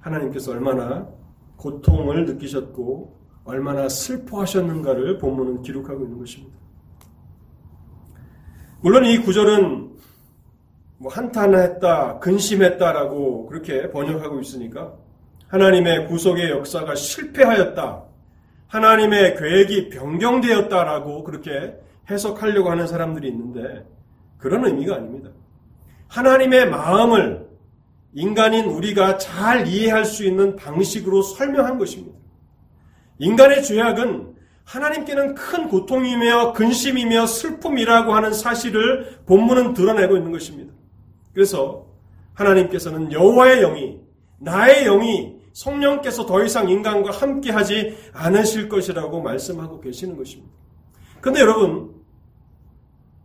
[0.00, 1.08] 하나님께서 얼마나
[1.56, 6.54] 고통을 느끼셨고 얼마나 슬퍼하셨는가를 본문은 기록하고 있는 것입니다.
[8.80, 9.94] 물론 이 구절은
[10.98, 14.94] 뭐 한탄했다, 근심했다라고 그렇게 번역하고 있으니까
[15.48, 18.04] 하나님의 구속의 역사가 실패하였다.
[18.68, 21.78] 하나님의 계획이 변경되었다라고 그렇게
[22.10, 23.86] 해석하려고 하는 사람들이 있는데
[24.44, 25.30] 그런 의미가 아닙니다.
[26.08, 27.48] 하나님의 마음을
[28.12, 32.18] 인간인 우리가 잘 이해할 수 있는 방식으로 설명한 것입니다.
[33.20, 40.74] 인간의 죄악은 하나님께는 큰 고통이며 근심이며 슬픔이라고 하는 사실을 본문은 드러내고 있는 것입니다.
[41.32, 41.86] 그래서
[42.34, 43.98] 하나님께서는 여호와의 영이
[44.40, 50.52] 나의 영이 성령께서 더 이상 인간과 함께 하지 않으실 것이라고 말씀하고 계시는 것입니다.
[51.22, 52.03] 근데 여러분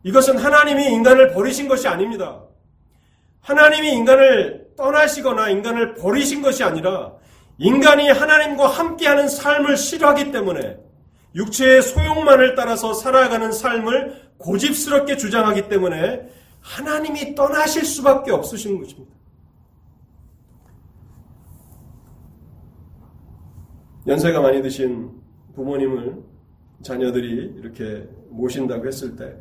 [0.03, 2.43] 이것은 하나님이 인간을 버리신 것이 아닙니다.
[3.41, 7.13] 하나님이 인간을 떠나시거나 인간을 버리신 것이 아니라
[7.57, 10.77] 인간이 하나님과 함께하는 삶을 싫어하기 때문에
[11.35, 16.29] 육체의 소용만을 따라서 살아가는 삶을 고집스럽게 주장하기 때문에
[16.62, 19.13] 하나님이 떠나실 수밖에 없으신 것입니다.
[24.07, 25.12] 연세가 많이 드신
[25.55, 26.23] 부모님을
[26.81, 29.35] 자녀들이 이렇게 모신다고 했을 때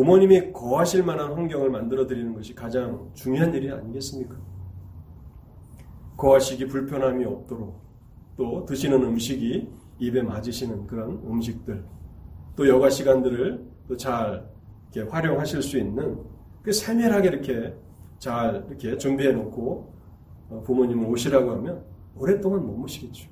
[0.00, 4.34] 부모님이 거하실 만한 환경을 만들어 드리는 것이 가장 중요한 일이 아니겠습니까?
[6.16, 7.78] 거하시기 불편함이 없도록
[8.34, 11.84] 또 드시는 음식이 입에 맞으시는 그런 음식들
[12.56, 14.48] 또 여가 시간들을 또 잘
[15.10, 16.18] 활용하실 수 있는
[16.62, 17.74] 그 세밀하게 이렇게
[18.18, 19.94] 잘 이렇게 준비해 놓고
[20.48, 21.84] 어, 부모님을 오시라고 하면
[22.16, 23.28] 오랫동안 못 모시겠죠.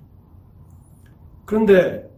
[1.46, 2.14] 그런데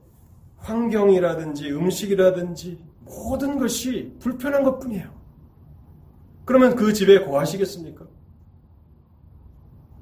[0.56, 5.10] 환경이라든지 음식이라든지 모든 것이 불편한 것 뿐이에요.
[6.44, 8.06] 그러면 그 집에 거하시겠습니까?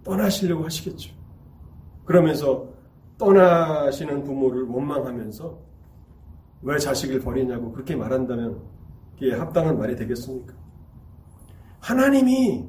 [0.05, 1.15] 떠나시려고 하시겠죠.
[2.05, 2.69] 그러면서
[3.19, 5.59] 떠나시는 부모를 원망하면서
[6.63, 8.63] 왜 자식을 버리냐고 그렇게 말한다면
[9.15, 10.55] 그게 합당한 말이 되겠습니까?
[11.81, 12.69] 하나님이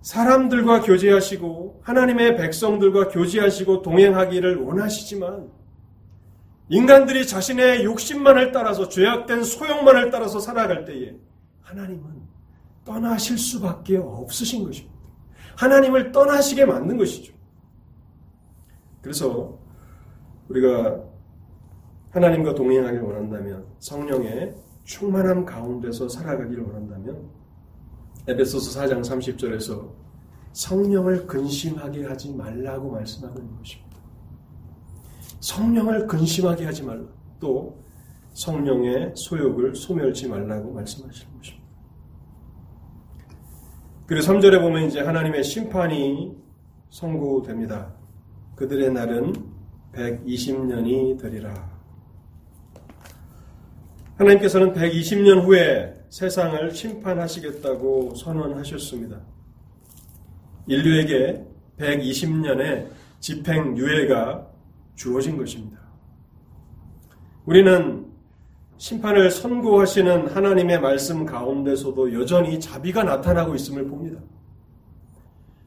[0.00, 5.50] 사람들과 교제하시고 하나님의 백성들과 교제하시고 동행하기를 원하시지만
[6.70, 11.16] 인간들이 자신의 욕심만을 따라서 죄악된 소용만을 따라서 살아갈 때에
[11.62, 12.22] 하나님은
[12.84, 14.96] 떠나실 수밖에 없으신 것입니다.
[15.56, 17.34] 하나님을 떠나시게 만든 것이죠.
[19.02, 19.58] 그래서
[20.48, 21.02] 우리가
[22.10, 24.54] 하나님과 동행하길 원한다면 성령의
[24.84, 27.28] 충만함 가운데서 살아가기를 원한다면
[28.28, 29.90] 에베소서 4장 30절에서
[30.52, 33.89] 성령을 근심하게 하지 말라고 말씀하고 있는 것입니다.
[35.40, 37.04] 성령을 근심하게 하지 말라.
[37.38, 37.82] 또
[38.32, 41.60] 성령의 소욕을 소멸치 말라고 말씀하시는 것입니다.
[44.06, 46.36] 그리고 3절에 보면 이제 하나님의 심판이
[46.90, 47.94] 선고됩니다.
[48.56, 49.32] 그들의 날은
[49.92, 51.70] 120년이 되리라.
[54.16, 59.20] 하나님께서는 120년 후에 세상을 심판하시겠다고 선언하셨습니다.
[60.66, 61.46] 인류에게
[61.78, 62.88] 120년의
[63.20, 64.49] 집행 유예가
[65.00, 65.78] 주어진 것입니다.
[67.46, 68.06] 우리는
[68.76, 74.20] 심판을 선고하시는 하나님의 말씀 가운데서도 여전히 자비가 나타나고 있음을 봅니다.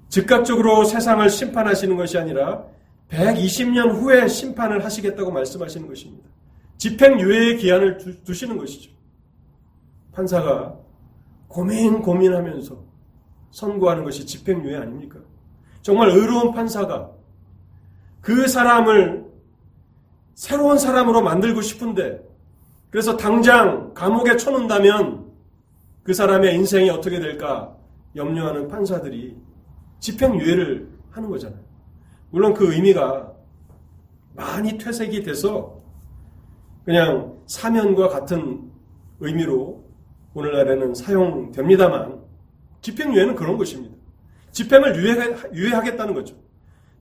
[0.07, 2.63] 즉각적으로 세상을 심판하시는 것이 아니라
[3.09, 6.29] 120년 후에 심판을 하시겠다고 말씀하시는 것입니다.
[6.77, 8.91] 집행유예의 기한을 두시는 것이죠.
[10.11, 10.77] 판사가
[11.47, 12.77] 고민 고민하면서
[13.49, 15.17] 선고하는 것이 집행유예 아닙니까?
[15.81, 17.22] 정말 의로운 판사가
[18.23, 19.25] 그 사람을
[20.33, 22.23] 새로운 사람으로 만들고 싶은데
[22.89, 25.29] 그래서 당장 감옥에 쳐놓는다면
[26.03, 27.75] 그 사람의 인생이 어떻게 될까
[28.15, 29.35] 염려하는 판사들이
[29.99, 31.59] 집행유예를 하는 거잖아요.
[32.29, 33.33] 물론 그 의미가
[34.35, 35.81] 많이 퇴색이 돼서
[36.85, 38.71] 그냥 사면과 같은
[39.19, 39.83] 의미로
[40.33, 42.21] 오늘날에는 사용됩니다만
[42.81, 43.95] 집행유예는 그런 것입니다.
[44.51, 44.95] 집행을
[45.53, 46.42] 유예, 하겠다는 거죠.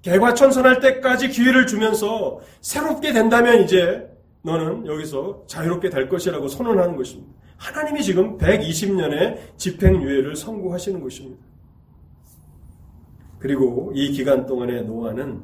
[0.02, 4.08] 개과천선할 때까지 기회를 주면서 새롭게 된다면 이제
[4.42, 7.32] 너는 여기서 자유롭게 될 것이라고 선언하는 것입니다.
[7.56, 11.42] 하나님이 지금 120년의 집행유예를 선고하시는 것입니다.
[13.38, 15.42] 그리고 이 기간 동안에 노아는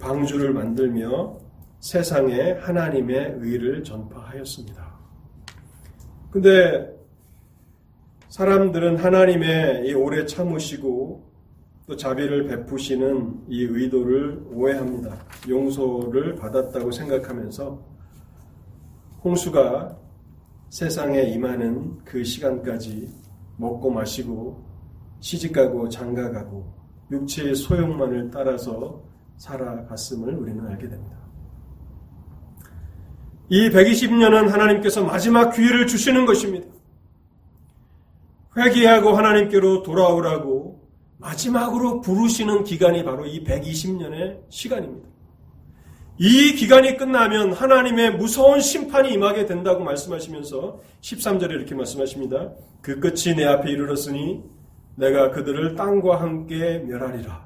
[0.00, 1.38] 방주를 만들며
[1.78, 4.96] 세상에 하나님의 의를 전파하였습니다.
[6.30, 6.92] 근데
[8.28, 11.35] 사람들은 하나님의 이 오래 참으시고
[11.86, 15.16] 또 자비를 베푸시는 이 의도를 오해합니다.
[15.48, 17.80] 용서를 받았다고 생각하면서
[19.22, 19.96] 홍수가
[20.68, 23.08] 세상에 임하는 그 시간까지
[23.56, 24.64] 먹고 마시고
[25.20, 26.74] 시집가고 장가가고
[27.12, 29.04] 육체의 소용만을 따라서
[29.36, 31.16] 살아갔음을 우리는 알게 됩니다.
[33.48, 36.66] 이 120년은 하나님께서 마지막 기회를 주시는 것입니다.
[38.56, 40.55] 회개하고 하나님께로 돌아오라고
[41.26, 45.08] 마지막으로 부르시는 기간이 바로 이 120년의 시간입니다.
[46.18, 52.52] 이 기간이 끝나면 하나님의 무서운 심판이 임하게 된다고 말씀하시면서 13절에 이렇게 말씀하십니다.
[52.80, 54.42] 그 끝이 내 앞에 이르렀으니
[54.94, 57.44] 내가 그들을 땅과 함께 멸하리라.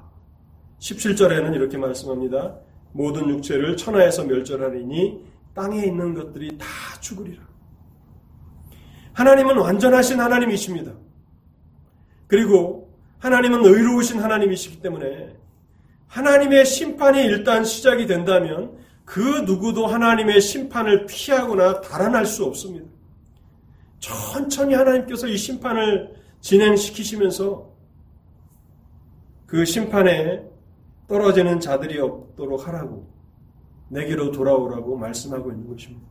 [0.79, 2.59] 17절에는 이렇게 말씀합니다.
[2.93, 6.67] 모든 육체를 천하에서 멸절하리니 땅에 있는 것들이 다
[7.01, 7.41] 죽으리라.
[9.13, 10.93] 하나님은 완전하신 하나님이십니다.
[12.27, 12.80] 그리고
[13.21, 15.35] 하나님은 의로우신 하나님이시기 때문에
[16.07, 22.89] 하나님의 심판이 일단 시작이 된다면 그 누구도 하나님의 심판을 피하거나 달아날 수 없습니다.
[23.99, 27.71] 천천히 하나님께서 이 심판을 진행시키시면서
[29.45, 30.43] 그 심판에
[31.07, 33.07] 떨어지는 자들이 없도록 하라고
[33.89, 36.07] 내게로 돌아오라고 말씀하고 있는 것입니다.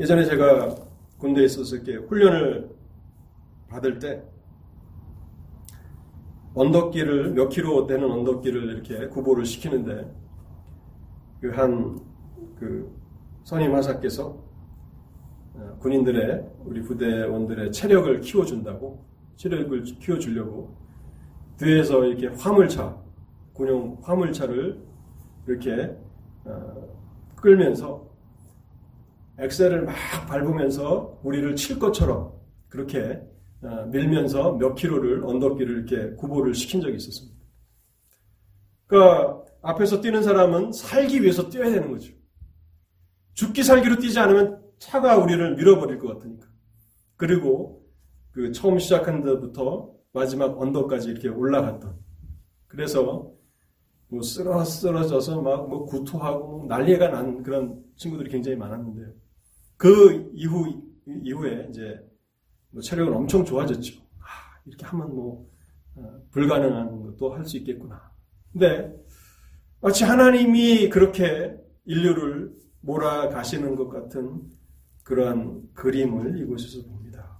[0.00, 0.74] 예전에 제가
[1.18, 2.70] 군대에 있어서 이렇게 훈련을
[3.68, 4.22] 받을 때
[6.58, 10.12] 언덕길을 몇 킬로 되는 언덕길을 이렇게 구보를 시키는데
[11.40, 12.02] 그 한그
[12.58, 12.98] 그
[13.44, 14.42] 선임 하사께서
[15.54, 19.04] 어, 군인들의 우리 부대원들의 체력을 키워준다고
[19.36, 20.76] 체력을 키워주려고
[21.58, 22.96] 뒤에서 이렇게 화물차
[23.52, 24.82] 군용 화물차를
[25.46, 25.96] 이렇게
[26.44, 26.88] 어,
[27.36, 28.08] 끌면서
[29.38, 29.94] 엑셀을 막
[30.28, 32.32] 밟으면서 우리를 칠 것처럼
[32.68, 37.38] 그렇게 어, 밀면서 몇 킬로를 언덕길을 이렇게 구보를 시킨 적이 있었습니다.
[38.86, 42.12] 그러니까 앞에서 뛰는 사람은 살기 위해서 뛰어야 되는 거죠.
[43.34, 46.46] 죽기 살기로 뛰지 않으면 차가 우리를 밀어버릴 것 같으니까.
[47.16, 47.84] 그리고
[48.30, 51.98] 그 처음 시작한 데부터 마지막 언덕까지 이렇게 올라갔던.
[52.68, 53.32] 그래서
[54.08, 59.12] 뭐 쓰러 쓰러져서 막 뭐 구토하고 난리가 난 그런 친구들이 굉장히 많았는데
[59.76, 62.07] 그 이후 이후에 이제
[62.70, 64.00] 뭐 체력은 엄청 좋아졌죠.
[64.20, 65.48] 아, 이렇게 하면 뭐
[65.96, 68.10] 어, 불가능한 것도 할 수 있겠구나.
[68.52, 68.92] 근데
[69.80, 74.42] 마치 하나님이 그렇게 인류를 몰아가시는 것 같은
[75.04, 77.38] 그러한 그림을 이곳에서 봅니다.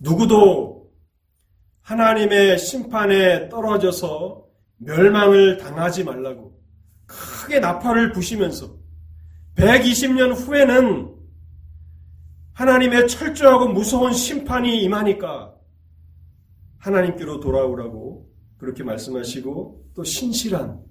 [0.00, 0.90] 누구도
[1.82, 4.46] 하나님의 심판에 떨어져서
[4.78, 6.58] 멸망을 당하지 말라고
[7.06, 8.78] 크게 나팔을 부시면서
[9.56, 11.14] 120년 후에는
[12.60, 15.56] 하나님의 철저하고 무서운 심판이 임하니까
[16.76, 20.84] 하나님께로 돌아오라고 그렇게 말씀하시고 또 신실한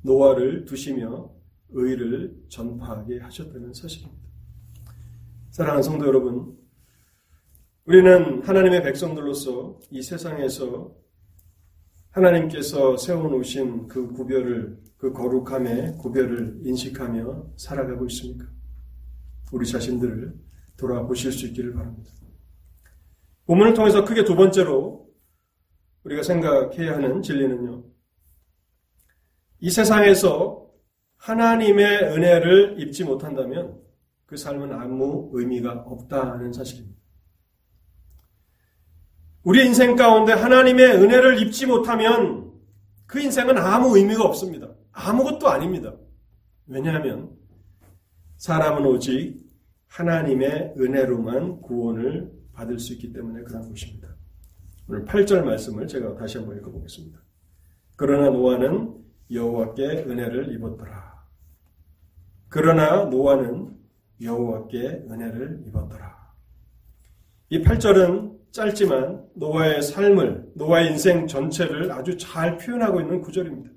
[0.00, 1.30] 노아를 두시며
[1.72, 4.18] 의를 전파하게 하셨다는 사실입니다.
[5.50, 6.56] 사랑하는 성도 여러분,
[7.84, 10.90] 우리는 하나님의 백성들로서 이 세상에서
[12.12, 18.46] 하나님께서 세워놓으신 그 구별을, 그 거룩함의 구별을 인식하며 살아가고 있습니까?
[19.52, 20.49] 우리 자신들을
[20.80, 22.10] 돌아보실 수 있기를 바랍니다.
[23.46, 25.08] 본문을 통해서 크게 두 번째로
[26.04, 27.84] 우리가 생각해야 하는 진리는요.
[29.60, 30.66] 이 세상에서
[31.18, 33.78] 하나님의 은혜를 입지 못한다면
[34.24, 36.98] 그 삶은 아무 의미가 없다는 사실입니다.
[39.42, 42.52] 우리 인생 가운데 하나님의 은혜를 입지 못하면
[43.06, 44.68] 그 인생은 아무 의미가 없습니다.
[44.92, 45.94] 아무것도 아닙니다.
[46.66, 47.36] 왜냐하면
[48.36, 49.49] 사람은 오직
[49.90, 54.08] 하나님의 은혜로만 구원을 받을 수 있기 때문에 그런 것입니다.
[54.88, 57.20] 오늘 8절 말씀을 제가 다시 한번 읽어보겠습니다.
[57.96, 58.96] 그러나 노아는
[59.30, 61.24] 여호와께 은혜를 입었더라.
[62.48, 63.76] 그러나 노아는
[64.20, 66.34] 여호와께 은혜를 입었더라.
[67.50, 73.70] 이 8절은 짧지만 노아의 삶을, 노아의 인생 전체를 아주 잘 표현하고 있는 구절입니다.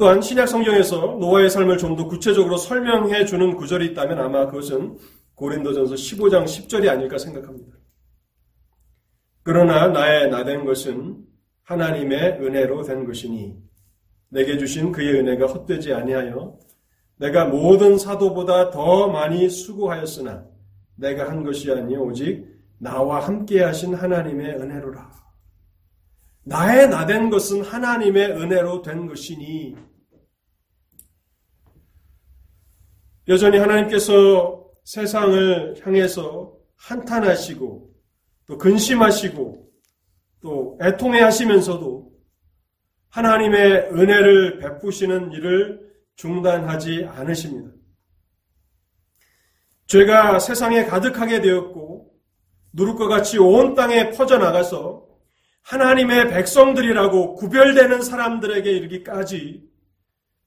[0.00, 4.96] 또한 신약 성경에서 노아의 삶을 좀 더 구체적으로 설명해 주는 구절이 있다면 아마 그것은
[5.34, 7.76] 고린도전서 15장 10절이 아닐까 생각합니다.
[9.42, 11.18] 그러나 나의 나 된 것은
[11.64, 13.58] 하나님의 은혜로 된 것이니
[14.30, 16.58] 내게 주신 그의 은혜가 헛되지 아니하여
[17.16, 20.46] 내가 모든 사도보다 더 많이 수고하였으나
[20.96, 22.46] 내가 한 것이 아니 오직
[22.78, 25.10] 나와 함께 하신 하나님의 은혜로라.
[26.44, 29.76] 나의 나 된 것은 하나님의 은혜로 된 것이니
[33.30, 37.90] 여전히 하나님께서 세상을 향해서 한탄하시고
[38.48, 39.70] 또 근심하시고
[40.42, 42.10] 또 애통해 하시면서도
[43.10, 45.80] 하나님의 은혜를 베푸시는 일을
[46.16, 47.70] 중단하지 않으십니다.
[49.86, 52.10] 죄가 세상에 가득하게 되었고
[52.72, 55.06] 누룩과 같이 온 땅에 퍼져나가서
[55.62, 59.62] 하나님의 백성들이라고 구별되는 사람들에게 이르기까지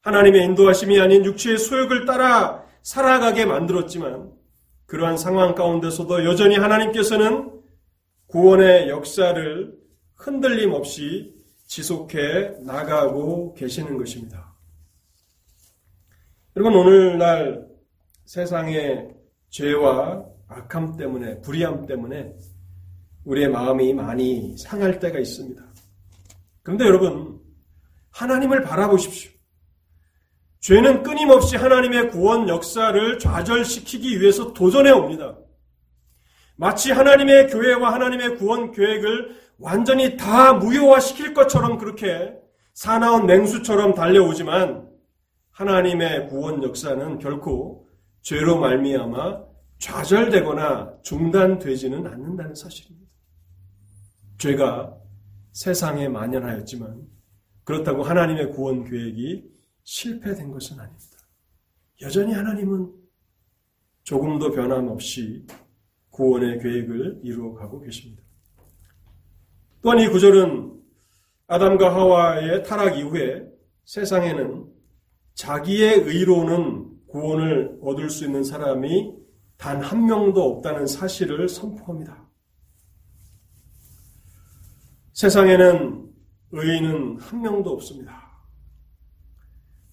[0.01, 4.31] 하나님의 인도하심이 아닌 육체의 소욕을 따라 살아가게 만들었지만
[4.85, 7.61] 그러한 상황 가운데서도 여전히 하나님께서는
[8.27, 9.73] 구원의 역사를
[10.15, 11.33] 흔들림 없이
[11.65, 14.53] 지속해 나가고 계시는 것입니다.
[16.55, 17.67] 여러분, 오늘날
[18.25, 19.09] 세상의
[19.49, 22.35] 죄와 악함 때문에, 불의함 때문에
[23.25, 25.63] 우리의 마음이 많이 상할 때가 있습니다.
[26.61, 27.41] 그런데 여러분,
[28.11, 29.32] 하나님을 바라보십시오.
[30.63, 35.37] 죄는 끊임없이 하나님의 구원 역사를 좌절시키기 위해서 도전해 옵니다.
[36.55, 42.33] 마치 하나님의 교회와 하나님의 구원 계획을 완전히 다 무효화시킬 것처럼 그렇게
[42.73, 44.87] 사나운 맹수처럼 달려오지만
[45.51, 47.89] 하나님의 구원 역사는 결코
[48.21, 49.43] 죄로 말미암아
[49.79, 53.11] 좌절되거나 중단되지는 않는다는 사실입니다.
[54.37, 54.95] 죄가
[55.51, 57.01] 세상에 만연하였지만
[57.65, 59.52] 그렇다고 하나님의 구원 계획이
[59.83, 61.17] 실패된 것은 아닙니다.
[62.01, 62.91] 여전히 하나님은
[64.03, 65.45] 조금도 변함없이
[66.09, 68.21] 구원의 계획을 이루어가고 계십니다.
[69.81, 70.81] 또한 이 구절은
[71.47, 73.47] 아담과 하와의 타락 이후에
[73.85, 74.71] 세상에는
[75.33, 79.23] 자기의 의로는 구원을 얻을 수 있는 사람이
[79.57, 82.27] 단 한 명도 없다는 사실을 선포합니다.
[85.13, 86.11] 세상에는
[86.51, 88.22] 의인은 한 명도 없습니다.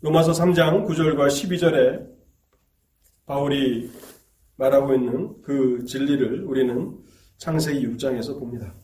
[0.02, 2.08] 로마서 3장 9절과 12절에
[3.26, 3.90] 바울이
[4.56, 6.98] 말하고 있는 그 진리를 우리는
[7.36, 8.74] 창세기 6장에서 봅니다.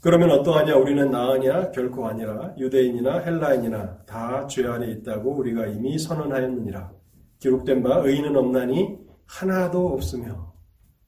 [0.00, 0.76] 그러면 어떠하냐?
[0.76, 1.72] 우리는 나으냐?
[1.72, 6.92] 결코 아니라 유대인이나 헬라인이나 다 죄 안에 있다고 우리가 이미 선언하였느니라.
[7.40, 8.96] 기록된 바 의인은 없나니
[9.26, 10.54] 하나도 없으며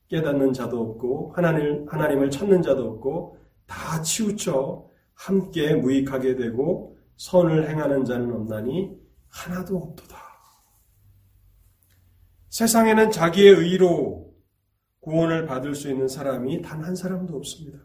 [0.09, 4.90] 깨닫는 자도 없고 하나님, 하나님을 찾는 자도 없고 다 치우쳐
[5.21, 8.99] 함께 무익하게 되고 선을 행하는 자는 없나니
[9.29, 10.17] 하나도 없도다.
[12.49, 14.35] 세상에는 자기의 의로
[15.01, 17.79] 구원을 받을 수 있는 사람이 단 한 사람도 없습니다.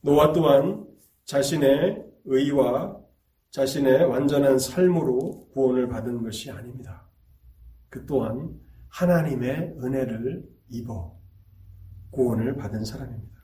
[0.00, 0.84] 노아 또한
[1.24, 2.98] 자신의 의와
[3.50, 7.08] 자신의 완전한 삶으로 구원을 받은 것이 아닙니다.
[7.88, 8.58] 그 또한
[8.88, 11.16] 하나님의 은혜를 입어
[12.10, 13.37] 구원을 받은 사람입니다.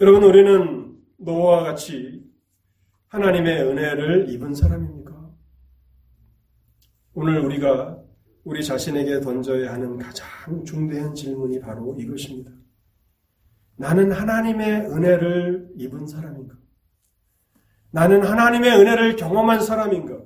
[0.00, 2.24] 여러분, 우리는 노아와 같이
[3.08, 5.30] 하나님의 은혜를 입은 사람입니까?
[7.12, 8.02] 오늘 우리가
[8.44, 12.50] 우리 자신에게 던져야 하는 가장 중대한 질문이 바로 이것입니다.
[13.76, 16.56] 나는 하나님의 은혜를 입은 사람인가?
[17.90, 20.18] 나는 하나님의 은혜를 경험한 사람인가?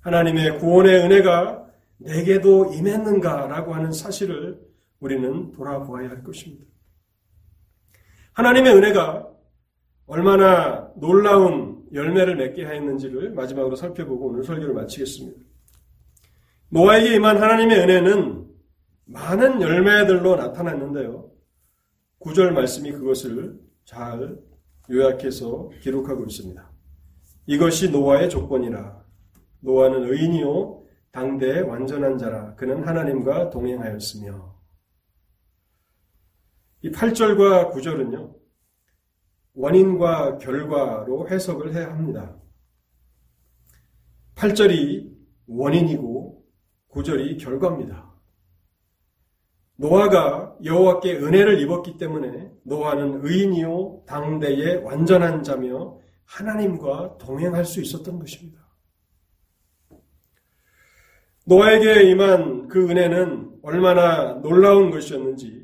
[0.00, 1.68] 하나님의 구원의 은혜가
[1.98, 4.60] 내게도 임했는가라고 하는 사실을
[4.98, 6.71] 우리는 돌아보아야 할 것입니다.
[8.32, 9.28] 하나님의 은혜가
[10.06, 15.40] 얼마나 놀라운 열매를 맺게 하였는지를 마지막으로 살펴보고 오늘 설교를 마치겠습니다.
[16.70, 18.46] 노아에게 임한 하나님의 은혜는
[19.04, 21.30] 많은 열매들로 나타났는데요.
[22.18, 24.38] 구절 말씀이 그것을 잘
[24.90, 26.70] 요약해서 기록하고 있습니다.
[27.46, 29.02] 이것이 노아의 조건이라.
[29.60, 32.54] 노아는 의인이요 당대의 완전한 자라.
[32.54, 34.61] 그는 하나님과 동행하였으며.
[36.82, 38.34] 이 8절과 9절은요.
[39.54, 42.36] 원인과 결과로 해석을 해야 합니다.
[44.34, 45.12] 8절이
[45.46, 46.44] 원인이고
[46.90, 48.12] 9절이 결과입니다.
[49.76, 58.60] 노아가 여호와께 은혜를 입었기 때문에 노아는 의인이요 당대의 완전한 자며 하나님과 동행할 수 있었던 것입니다.
[61.44, 65.61] 노아에게 임한 그 은혜는 얼마나 놀라운 것이었는지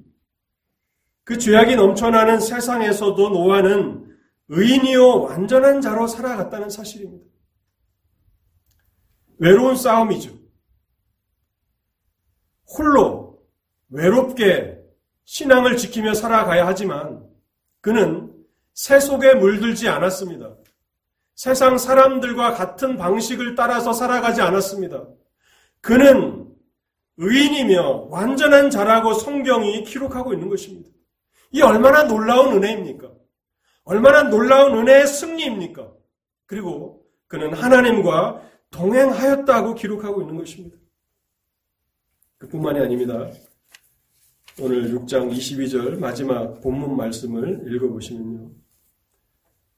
[1.29, 4.17] 그 죄악이 넘쳐나는 세상에서도 노아는
[4.49, 7.27] 의인이요 완전한 자로 살아갔다는 사실입니다.
[9.37, 10.33] 외로운 싸움이죠.
[12.67, 13.43] 홀로
[13.91, 14.79] 외롭게
[15.27, 17.23] 신앙을 지키며 살아가야 하지만
[17.83, 18.33] 그는
[18.73, 20.57] 새 속에 물들지 않았습니다.
[21.35, 25.07] 세상 사람들과 같은 방식을 따라서 살아가지 않았습니다.
[25.83, 26.49] 그는
[27.19, 30.89] 의인이며 완전한 자라고 성경이 기록하고 있는 것입니다.
[31.51, 33.11] 이 얼마나 놀라운 은혜입니까?
[33.85, 35.93] 얼마나 놀라운 은혜의 승리입니까?
[36.47, 40.77] 그리고 그는 하나님과 동행하였다고 기록하고 있는 것입니다.
[42.39, 43.31] 그뿐만이 아닙니다.
[44.61, 48.51] 오늘 6장 22절 마지막 본문 말씀을 읽어보시면요.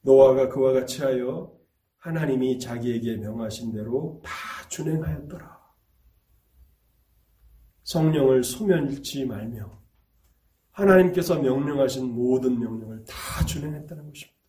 [0.01, 1.53] 노아가 그와 같이 하여
[1.97, 4.31] 하나님이 자기에게 명하신 대로 다
[4.69, 5.61] 준행하였더라.
[7.83, 9.80] 성령을 소멸치 말며
[10.71, 14.39] 하나님께서 명령하신 모든 명령을 다 준행했다는 것입니다.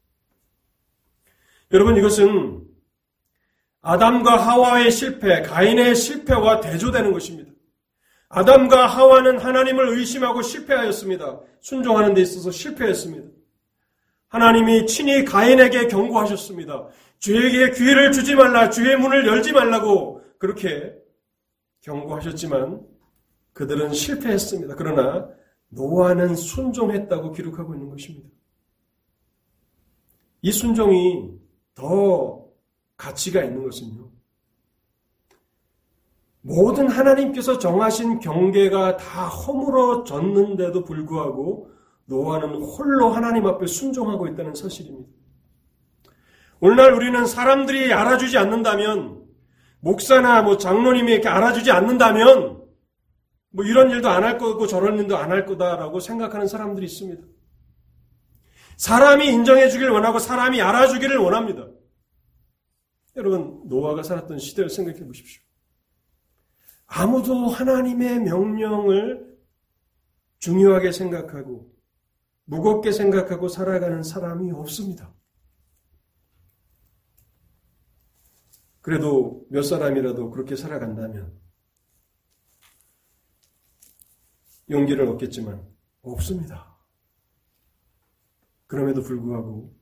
[1.73, 2.65] 여러분 이것은
[3.81, 7.51] 아담과 하와의 실패, 가인의 실패와 대조되는 것입니다.
[8.29, 11.41] 아담과 하와는 하나님을 의심하고 실패하였습니다.
[11.61, 13.29] 순종하는 데 있어서 실패했습니다.
[14.29, 16.89] 하나님이 친히 가인에게 경고하셨습니다.
[17.19, 20.95] 죄에게 기회를 주지 말라, 죄의 문을 열지 말라고 그렇게
[21.83, 22.81] 경고하셨지만
[23.53, 24.77] 그들은 실패했습니다.
[24.77, 25.29] 그러나
[25.73, 28.29] 노아는 순종했다고 기록하고 있는 것입니다.
[30.43, 31.31] 이 순종이
[31.75, 32.45] 더
[32.97, 34.11] 가치가 있는 것은요.
[36.43, 41.71] 모든 하나님께서 정하신 경계가 다 허물어졌는데도 불구하고
[42.07, 45.09] 노아는 홀로 하나님 앞에 순종하고 있다는 사실입니다.
[46.61, 49.23] 오늘날 우리는 사람들이 알아주지 않는다면,
[49.81, 52.62] 목사나 뭐 장로님이 이렇게 알아주지 않는다면,
[53.53, 57.23] 뭐 이런 일도 안 할 거고 저런 일도 안 할 거다라고 생각하는 사람들이 있습니다.
[58.79, 61.69] 사람이 인정해 주기를 원하고 사람이 알아주기를 원합니다.
[63.17, 65.43] 여러분, 노아가 살았던 시대를 생각해 보십시오.
[66.87, 69.37] 아무도 하나님의 명령을
[70.39, 71.73] 중요하게 생각하고
[72.45, 75.15] 무겁게 생각하고 살아가는 사람이 없습니다.
[78.81, 81.33] 그래도 몇 사람이라도 그렇게 살아간다면
[84.73, 85.63] 용기를 얻겠지만
[86.03, 86.77] 없습니다.
[88.67, 89.75] 그럼에도 불구하고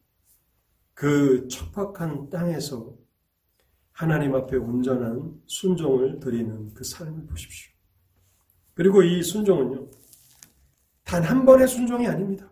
[0.95, 2.95] 그 척박한 땅에서
[3.93, 7.72] 하나님 앞에 온전한 순종을 드리는 그 삶을 보십시오.
[8.74, 9.88] 그리고 이 순종은요,
[11.05, 12.51] 단 한 번의 순종이 아닙니다.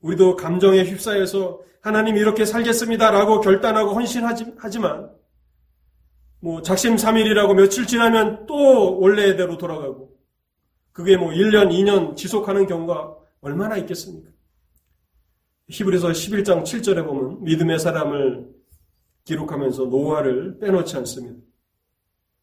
[0.00, 5.10] 우리도 감정에 휩싸여서 하나님 이렇게 살겠습니다라고 결단하고 헌신하지만,
[6.40, 10.17] 뭐 작심삼일이라고 며칠 지나면 또 원래대로 돌아가고,
[10.98, 14.32] 그게 뭐 1년, 2년 지속하는 경우가 얼마나 있겠습니까?
[15.68, 18.52] 히브리서 11장 7절에 보면 믿음의 사람을
[19.22, 21.40] 기록하면서 노아를 빼놓지 않습니다.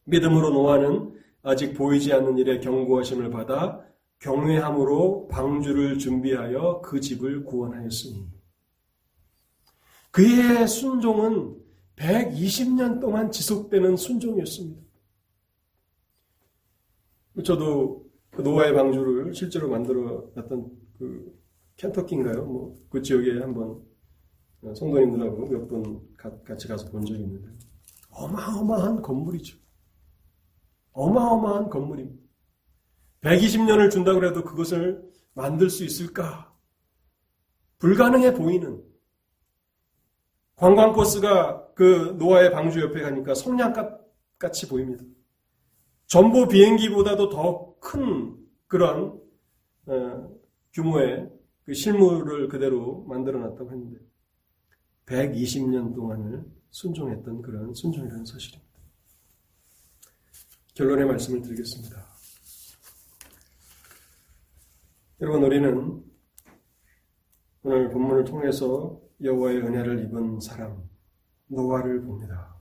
[0.06, 3.86] 믿음으로 노아는 아직 보이지 않는 일에 경고하심을 받아
[4.20, 8.26] 경외함으로 방주를 준비하여 그 집을 구원하였으니
[10.12, 11.58] 그의 순종은
[11.98, 14.82] 120년 동안 지속되는 순종이었습니다.
[17.44, 18.05] 저도 그
[18.42, 21.40] 노아의 방주를 실제로 만들어 놨던 그
[21.78, 22.46] 켄터키인가요?
[22.46, 23.84] 뭐 그 지역에 한번
[24.62, 26.02] 성도님들하고 몇번
[26.46, 27.50] 같이 가서 본 적이 있는데
[28.10, 29.58] 어마어마한 건물이죠.
[30.94, 32.24] 어마어마한 건물입니다.
[33.22, 36.56] 120년을 준다고 해도 그것을 만들 수 있을까?
[37.80, 38.82] 불가능해 보이는
[40.56, 44.06] 관광버스가 그 노아의 방주 옆에 가니까 성냥갑
[44.40, 45.04] 같이 보입니다.
[46.08, 48.36] 전보 비행기보다도 더 큰
[48.68, 49.22] 그런
[49.86, 50.36] 어,
[50.74, 51.32] 규모의
[51.64, 54.00] 그 실물을 그대로 만들어 놨다고 했는데
[55.06, 58.74] 120년 동안을 순종했던 그런 순종이라는 사실입니다.
[60.74, 62.04] 결론의 말씀을 드리겠습니다.
[65.22, 66.04] 여러분, 우리는
[67.64, 70.90] 오늘 본문을 통해서 여호와의 은혜를 입은 사람
[71.48, 72.55] 노아를 봅니다.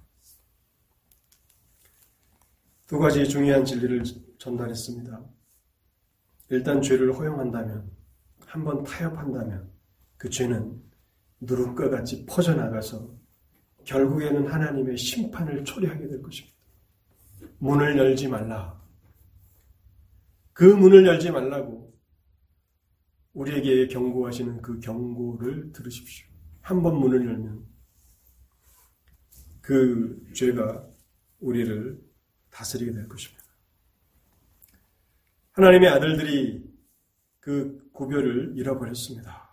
[2.86, 4.02] 두 가지 중요한 진리를
[4.38, 5.24] 전달했습니다.
[6.50, 7.90] 일단 죄를 허용한다면,
[8.46, 9.70] 한번 타협한다면
[10.16, 10.82] 그 죄는
[11.40, 13.14] 누룩과 같이 퍼져나가서
[13.84, 16.54] 결국에는 하나님의 심판을 초래하게 될 것입니다.
[17.58, 18.80] 문을 열지 말라.
[20.52, 21.92] 그 문을 열지 말라고
[23.32, 26.28] 우리에게 경고하시는 그 경고를 들으십시오.
[26.60, 27.66] 한번 문을 열면
[29.60, 30.86] 그 죄가
[31.40, 32.03] 우리를
[32.54, 33.44] 다스리게 될 것입니다.
[35.52, 36.72] 하나님의 아들들이
[37.40, 39.48] 그 구별을 잃어버렸습니다.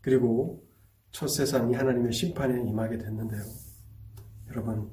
[0.00, 0.64] 그리고
[1.10, 3.42] 첫 세상이 하나님의 심판에 임하게 됐는데요.
[4.48, 4.90] 여러분,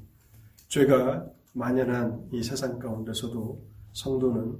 [0.69, 4.57] 죄가 만연한 이 세상 가운데서도 성도는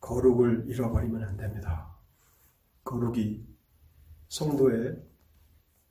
[0.00, 1.94] 거룩을 잃어버리면 안 됩니다.
[2.84, 3.44] 거룩이
[4.28, 5.02] 성도의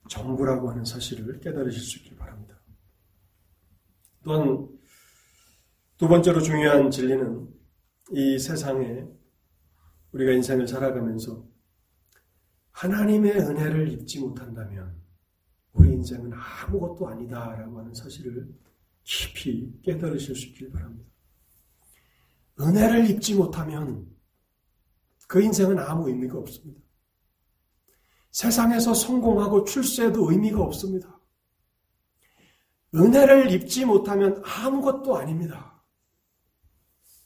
[0.08, 2.53] 전부라고 하는 사실을 깨달으실 수 있길 바랍니다.
[4.24, 4.68] 또한
[5.98, 7.48] 두 번째로 중요한 진리는
[8.12, 9.06] 이 세상에
[10.12, 11.46] 우리가 인생을 살아가면서
[12.70, 15.00] 하나님의 은혜를 입지 못한다면
[15.72, 18.48] 우리 인생은 아무것도 아니다라고 하는 사실을
[19.02, 21.10] 깊이 깨달으실 수 있길 바랍니다.
[22.60, 24.08] 은혜를 입지 못하면
[25.28, 26.80] 그 인생은 아무 의미가 없습니다.
[28.30, 31.13] 세상에서 성공하고 출세해도 의미가 없습니다.
[32.94, 35.82] 은혜를 입지 못하면 아무것도 아닙니다.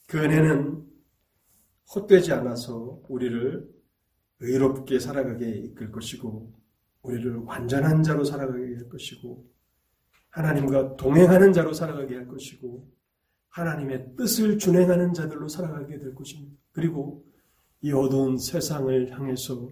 [0.06, 0.86] 그 은혜는
[1.94, 3.68] 헛되지 않아서 우리를
[4.40, 6.54] 의롭게 살아가게 이끌 것이고,
[7.02, 9.46] 우리를 완전한 자로 살아가게 할 것이고,
[10.30, 12.88] 하나님과 동행하는 자로 살아가게 할 것이고,
[13.50, 16.56] 하나님의 뜻을 준행하는 자들로 살아가게 될 것입니다.
[16.72, 17.24] 그리고
[17.80, 19.68] 이 어두운 세상을 향해서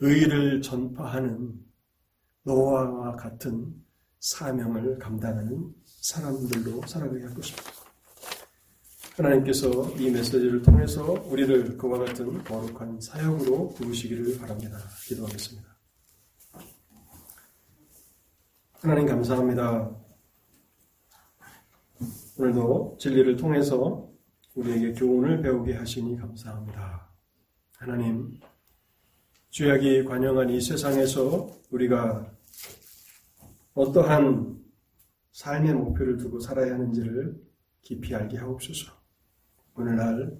[0.00, 1.54] 의를 전파하는
[2.44, 3.81] 노아와 같은
[4.22, 7.70] 사명을 감당하는 사람들로 살아가게 할 것입니다.
[9.16, 14.78] 하나님께서 이 메시지를 통해서 우리를 그와 같은 거룩한 사역으로 부르시기를 바랍니다.
[15.06, 15.68] 기도하겠습니다.
[18.80, 19.90] 하나님 감사합니다.
[22.38, 24.08] 오늘도 진리를 통해서
[24.54, 27.12] 우리에게 교훈을 배우게 하시니 감사합니다.
[27.76, 28.38] 하나님,
[29.50, 32.32] 죄악이 관영한 이 세상에서 우리가
[33.74, 34.60] 어떠한
[35.32, 37.40] 삶의 목표를 두고 살아야 하는지를
[37.80, 38.92] 깊이 알게 하옵소서.
[39.74, 40.38] 오늘날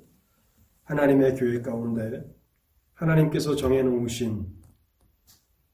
[0.84, 2.22] 하나님의 교회 가운데
[2.94, 4.46] 하나님께서 정해놓으신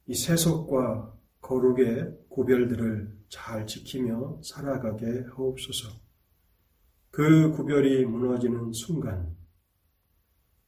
[0.07, 5.89] 이 세속과 거룩의 구별들을 잘 지키며 살아가게 하옵소서.
[7.11, 9.37] 그 구별이 무너지는 순간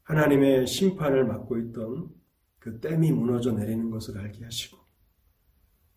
[0.02, 2.10] 하나님의 심판을 맡고 있던
[2.58, 4.79] 그 댐이 무너져 내리는 것을 알게 하시고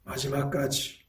[0.03, 1.03] 마지막까지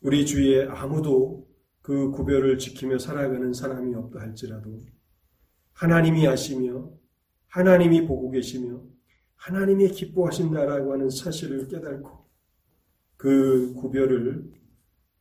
[0.00, 1.48] 우리 주위에 아무도
[1.82, 4.84] 그 구별을 지키며 살아가는 사람이 없다 할지라도
[5.72, 6.90] 하나님이 아시며
[7.48, 8.82] 하나님이 보고 계시며
[9.36, 12.26] 하나님이 기뻐하신다라고 하는 사실을 깨닫고
[13.16, 14.52] 그 구별을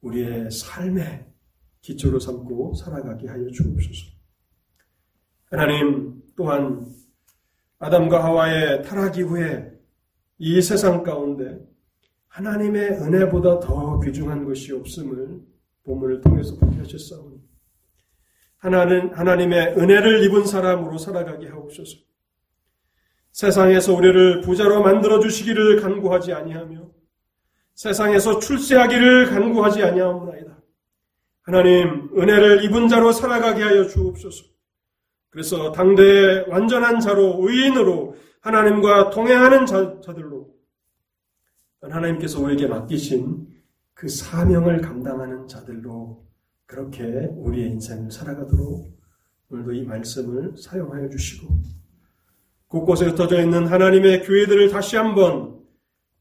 [0.01, 1.25] 우리의 삶의
[1.81, 4.11] 기초로 삼고 살아가게 하여 주옵소서.
[5.45, 6.85] 하나님 또한
[7.79, 9.71] 아담과 하와의 타락 이후에
[10.37, 11.64] 이 세상 가운데
[12.35, 15.39] 하나님의 은혜보다 더 귀중한 것이 없음을
[15.85, 17.39] 본문을 통해서 보게 하셨사오니
[18.57, 21.97] 하나는 하나님의 은혜를 입은 사람으로 살아가게 하옵소서.
[23.31, 26.89] 세상에서 우리를 부자로 만들어 주시기를 간구하지 아니하며
[27.75, 30.59] 세상에서 출세하기를 간구하지 아니하옵나이다.
[31.43, 34.43] 하나님 은혜를 입은 자로 살아가게 하여 주옵소서.
[35.29, 40.44] 그래서 당대의 완전한 자로 의인으로 하나님과 동행하는 자, 자들로
[41.89, 43.47] 하나님께서 우리에게 맡기신
[43.93, 46.25] 그 사명을 감당하는 자들로
[46.65, 48.95] 그렇게 우리의 인생을 살아가도록
[49.49, 51.47] 오늘도 이 말씀을 사용하여 주시고
[52.67, 55.59] 곳곳에 흩어져 있는 하나님의 교회들을 다시 한번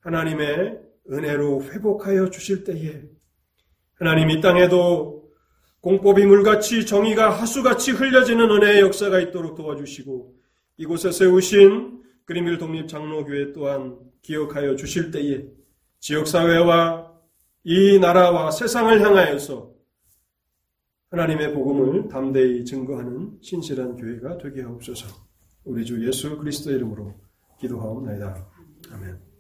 [0.01, 3.03] 하나님의 은혜로 회복하여 주실 때에
[3.95, 5.25] 하나님 이 땅에도
[5.81, 10.35] 공법이 물같이 정의가 하수같이 흘려지는 은혜의 역사가 있도록 도와주시고
[10.77, 15.47] 이곳에 세우신 그림일 독립 장로교회 또한 기억하여 주실 때에
[16.01, 17.12] 지역사회와
[17.64, 19.72] 이 나라와 세상을 향하여서
[21.11, 25.07] 하나님의 복음을 담대히 증거하는 신실한 교회가 되게 하옵소서.
[25.64, 27.14] 우리 주 예수 그리스도 이름으로
[27.61, 28.51] 기도하옵나이다.
[28.93, 29.34] 아멘.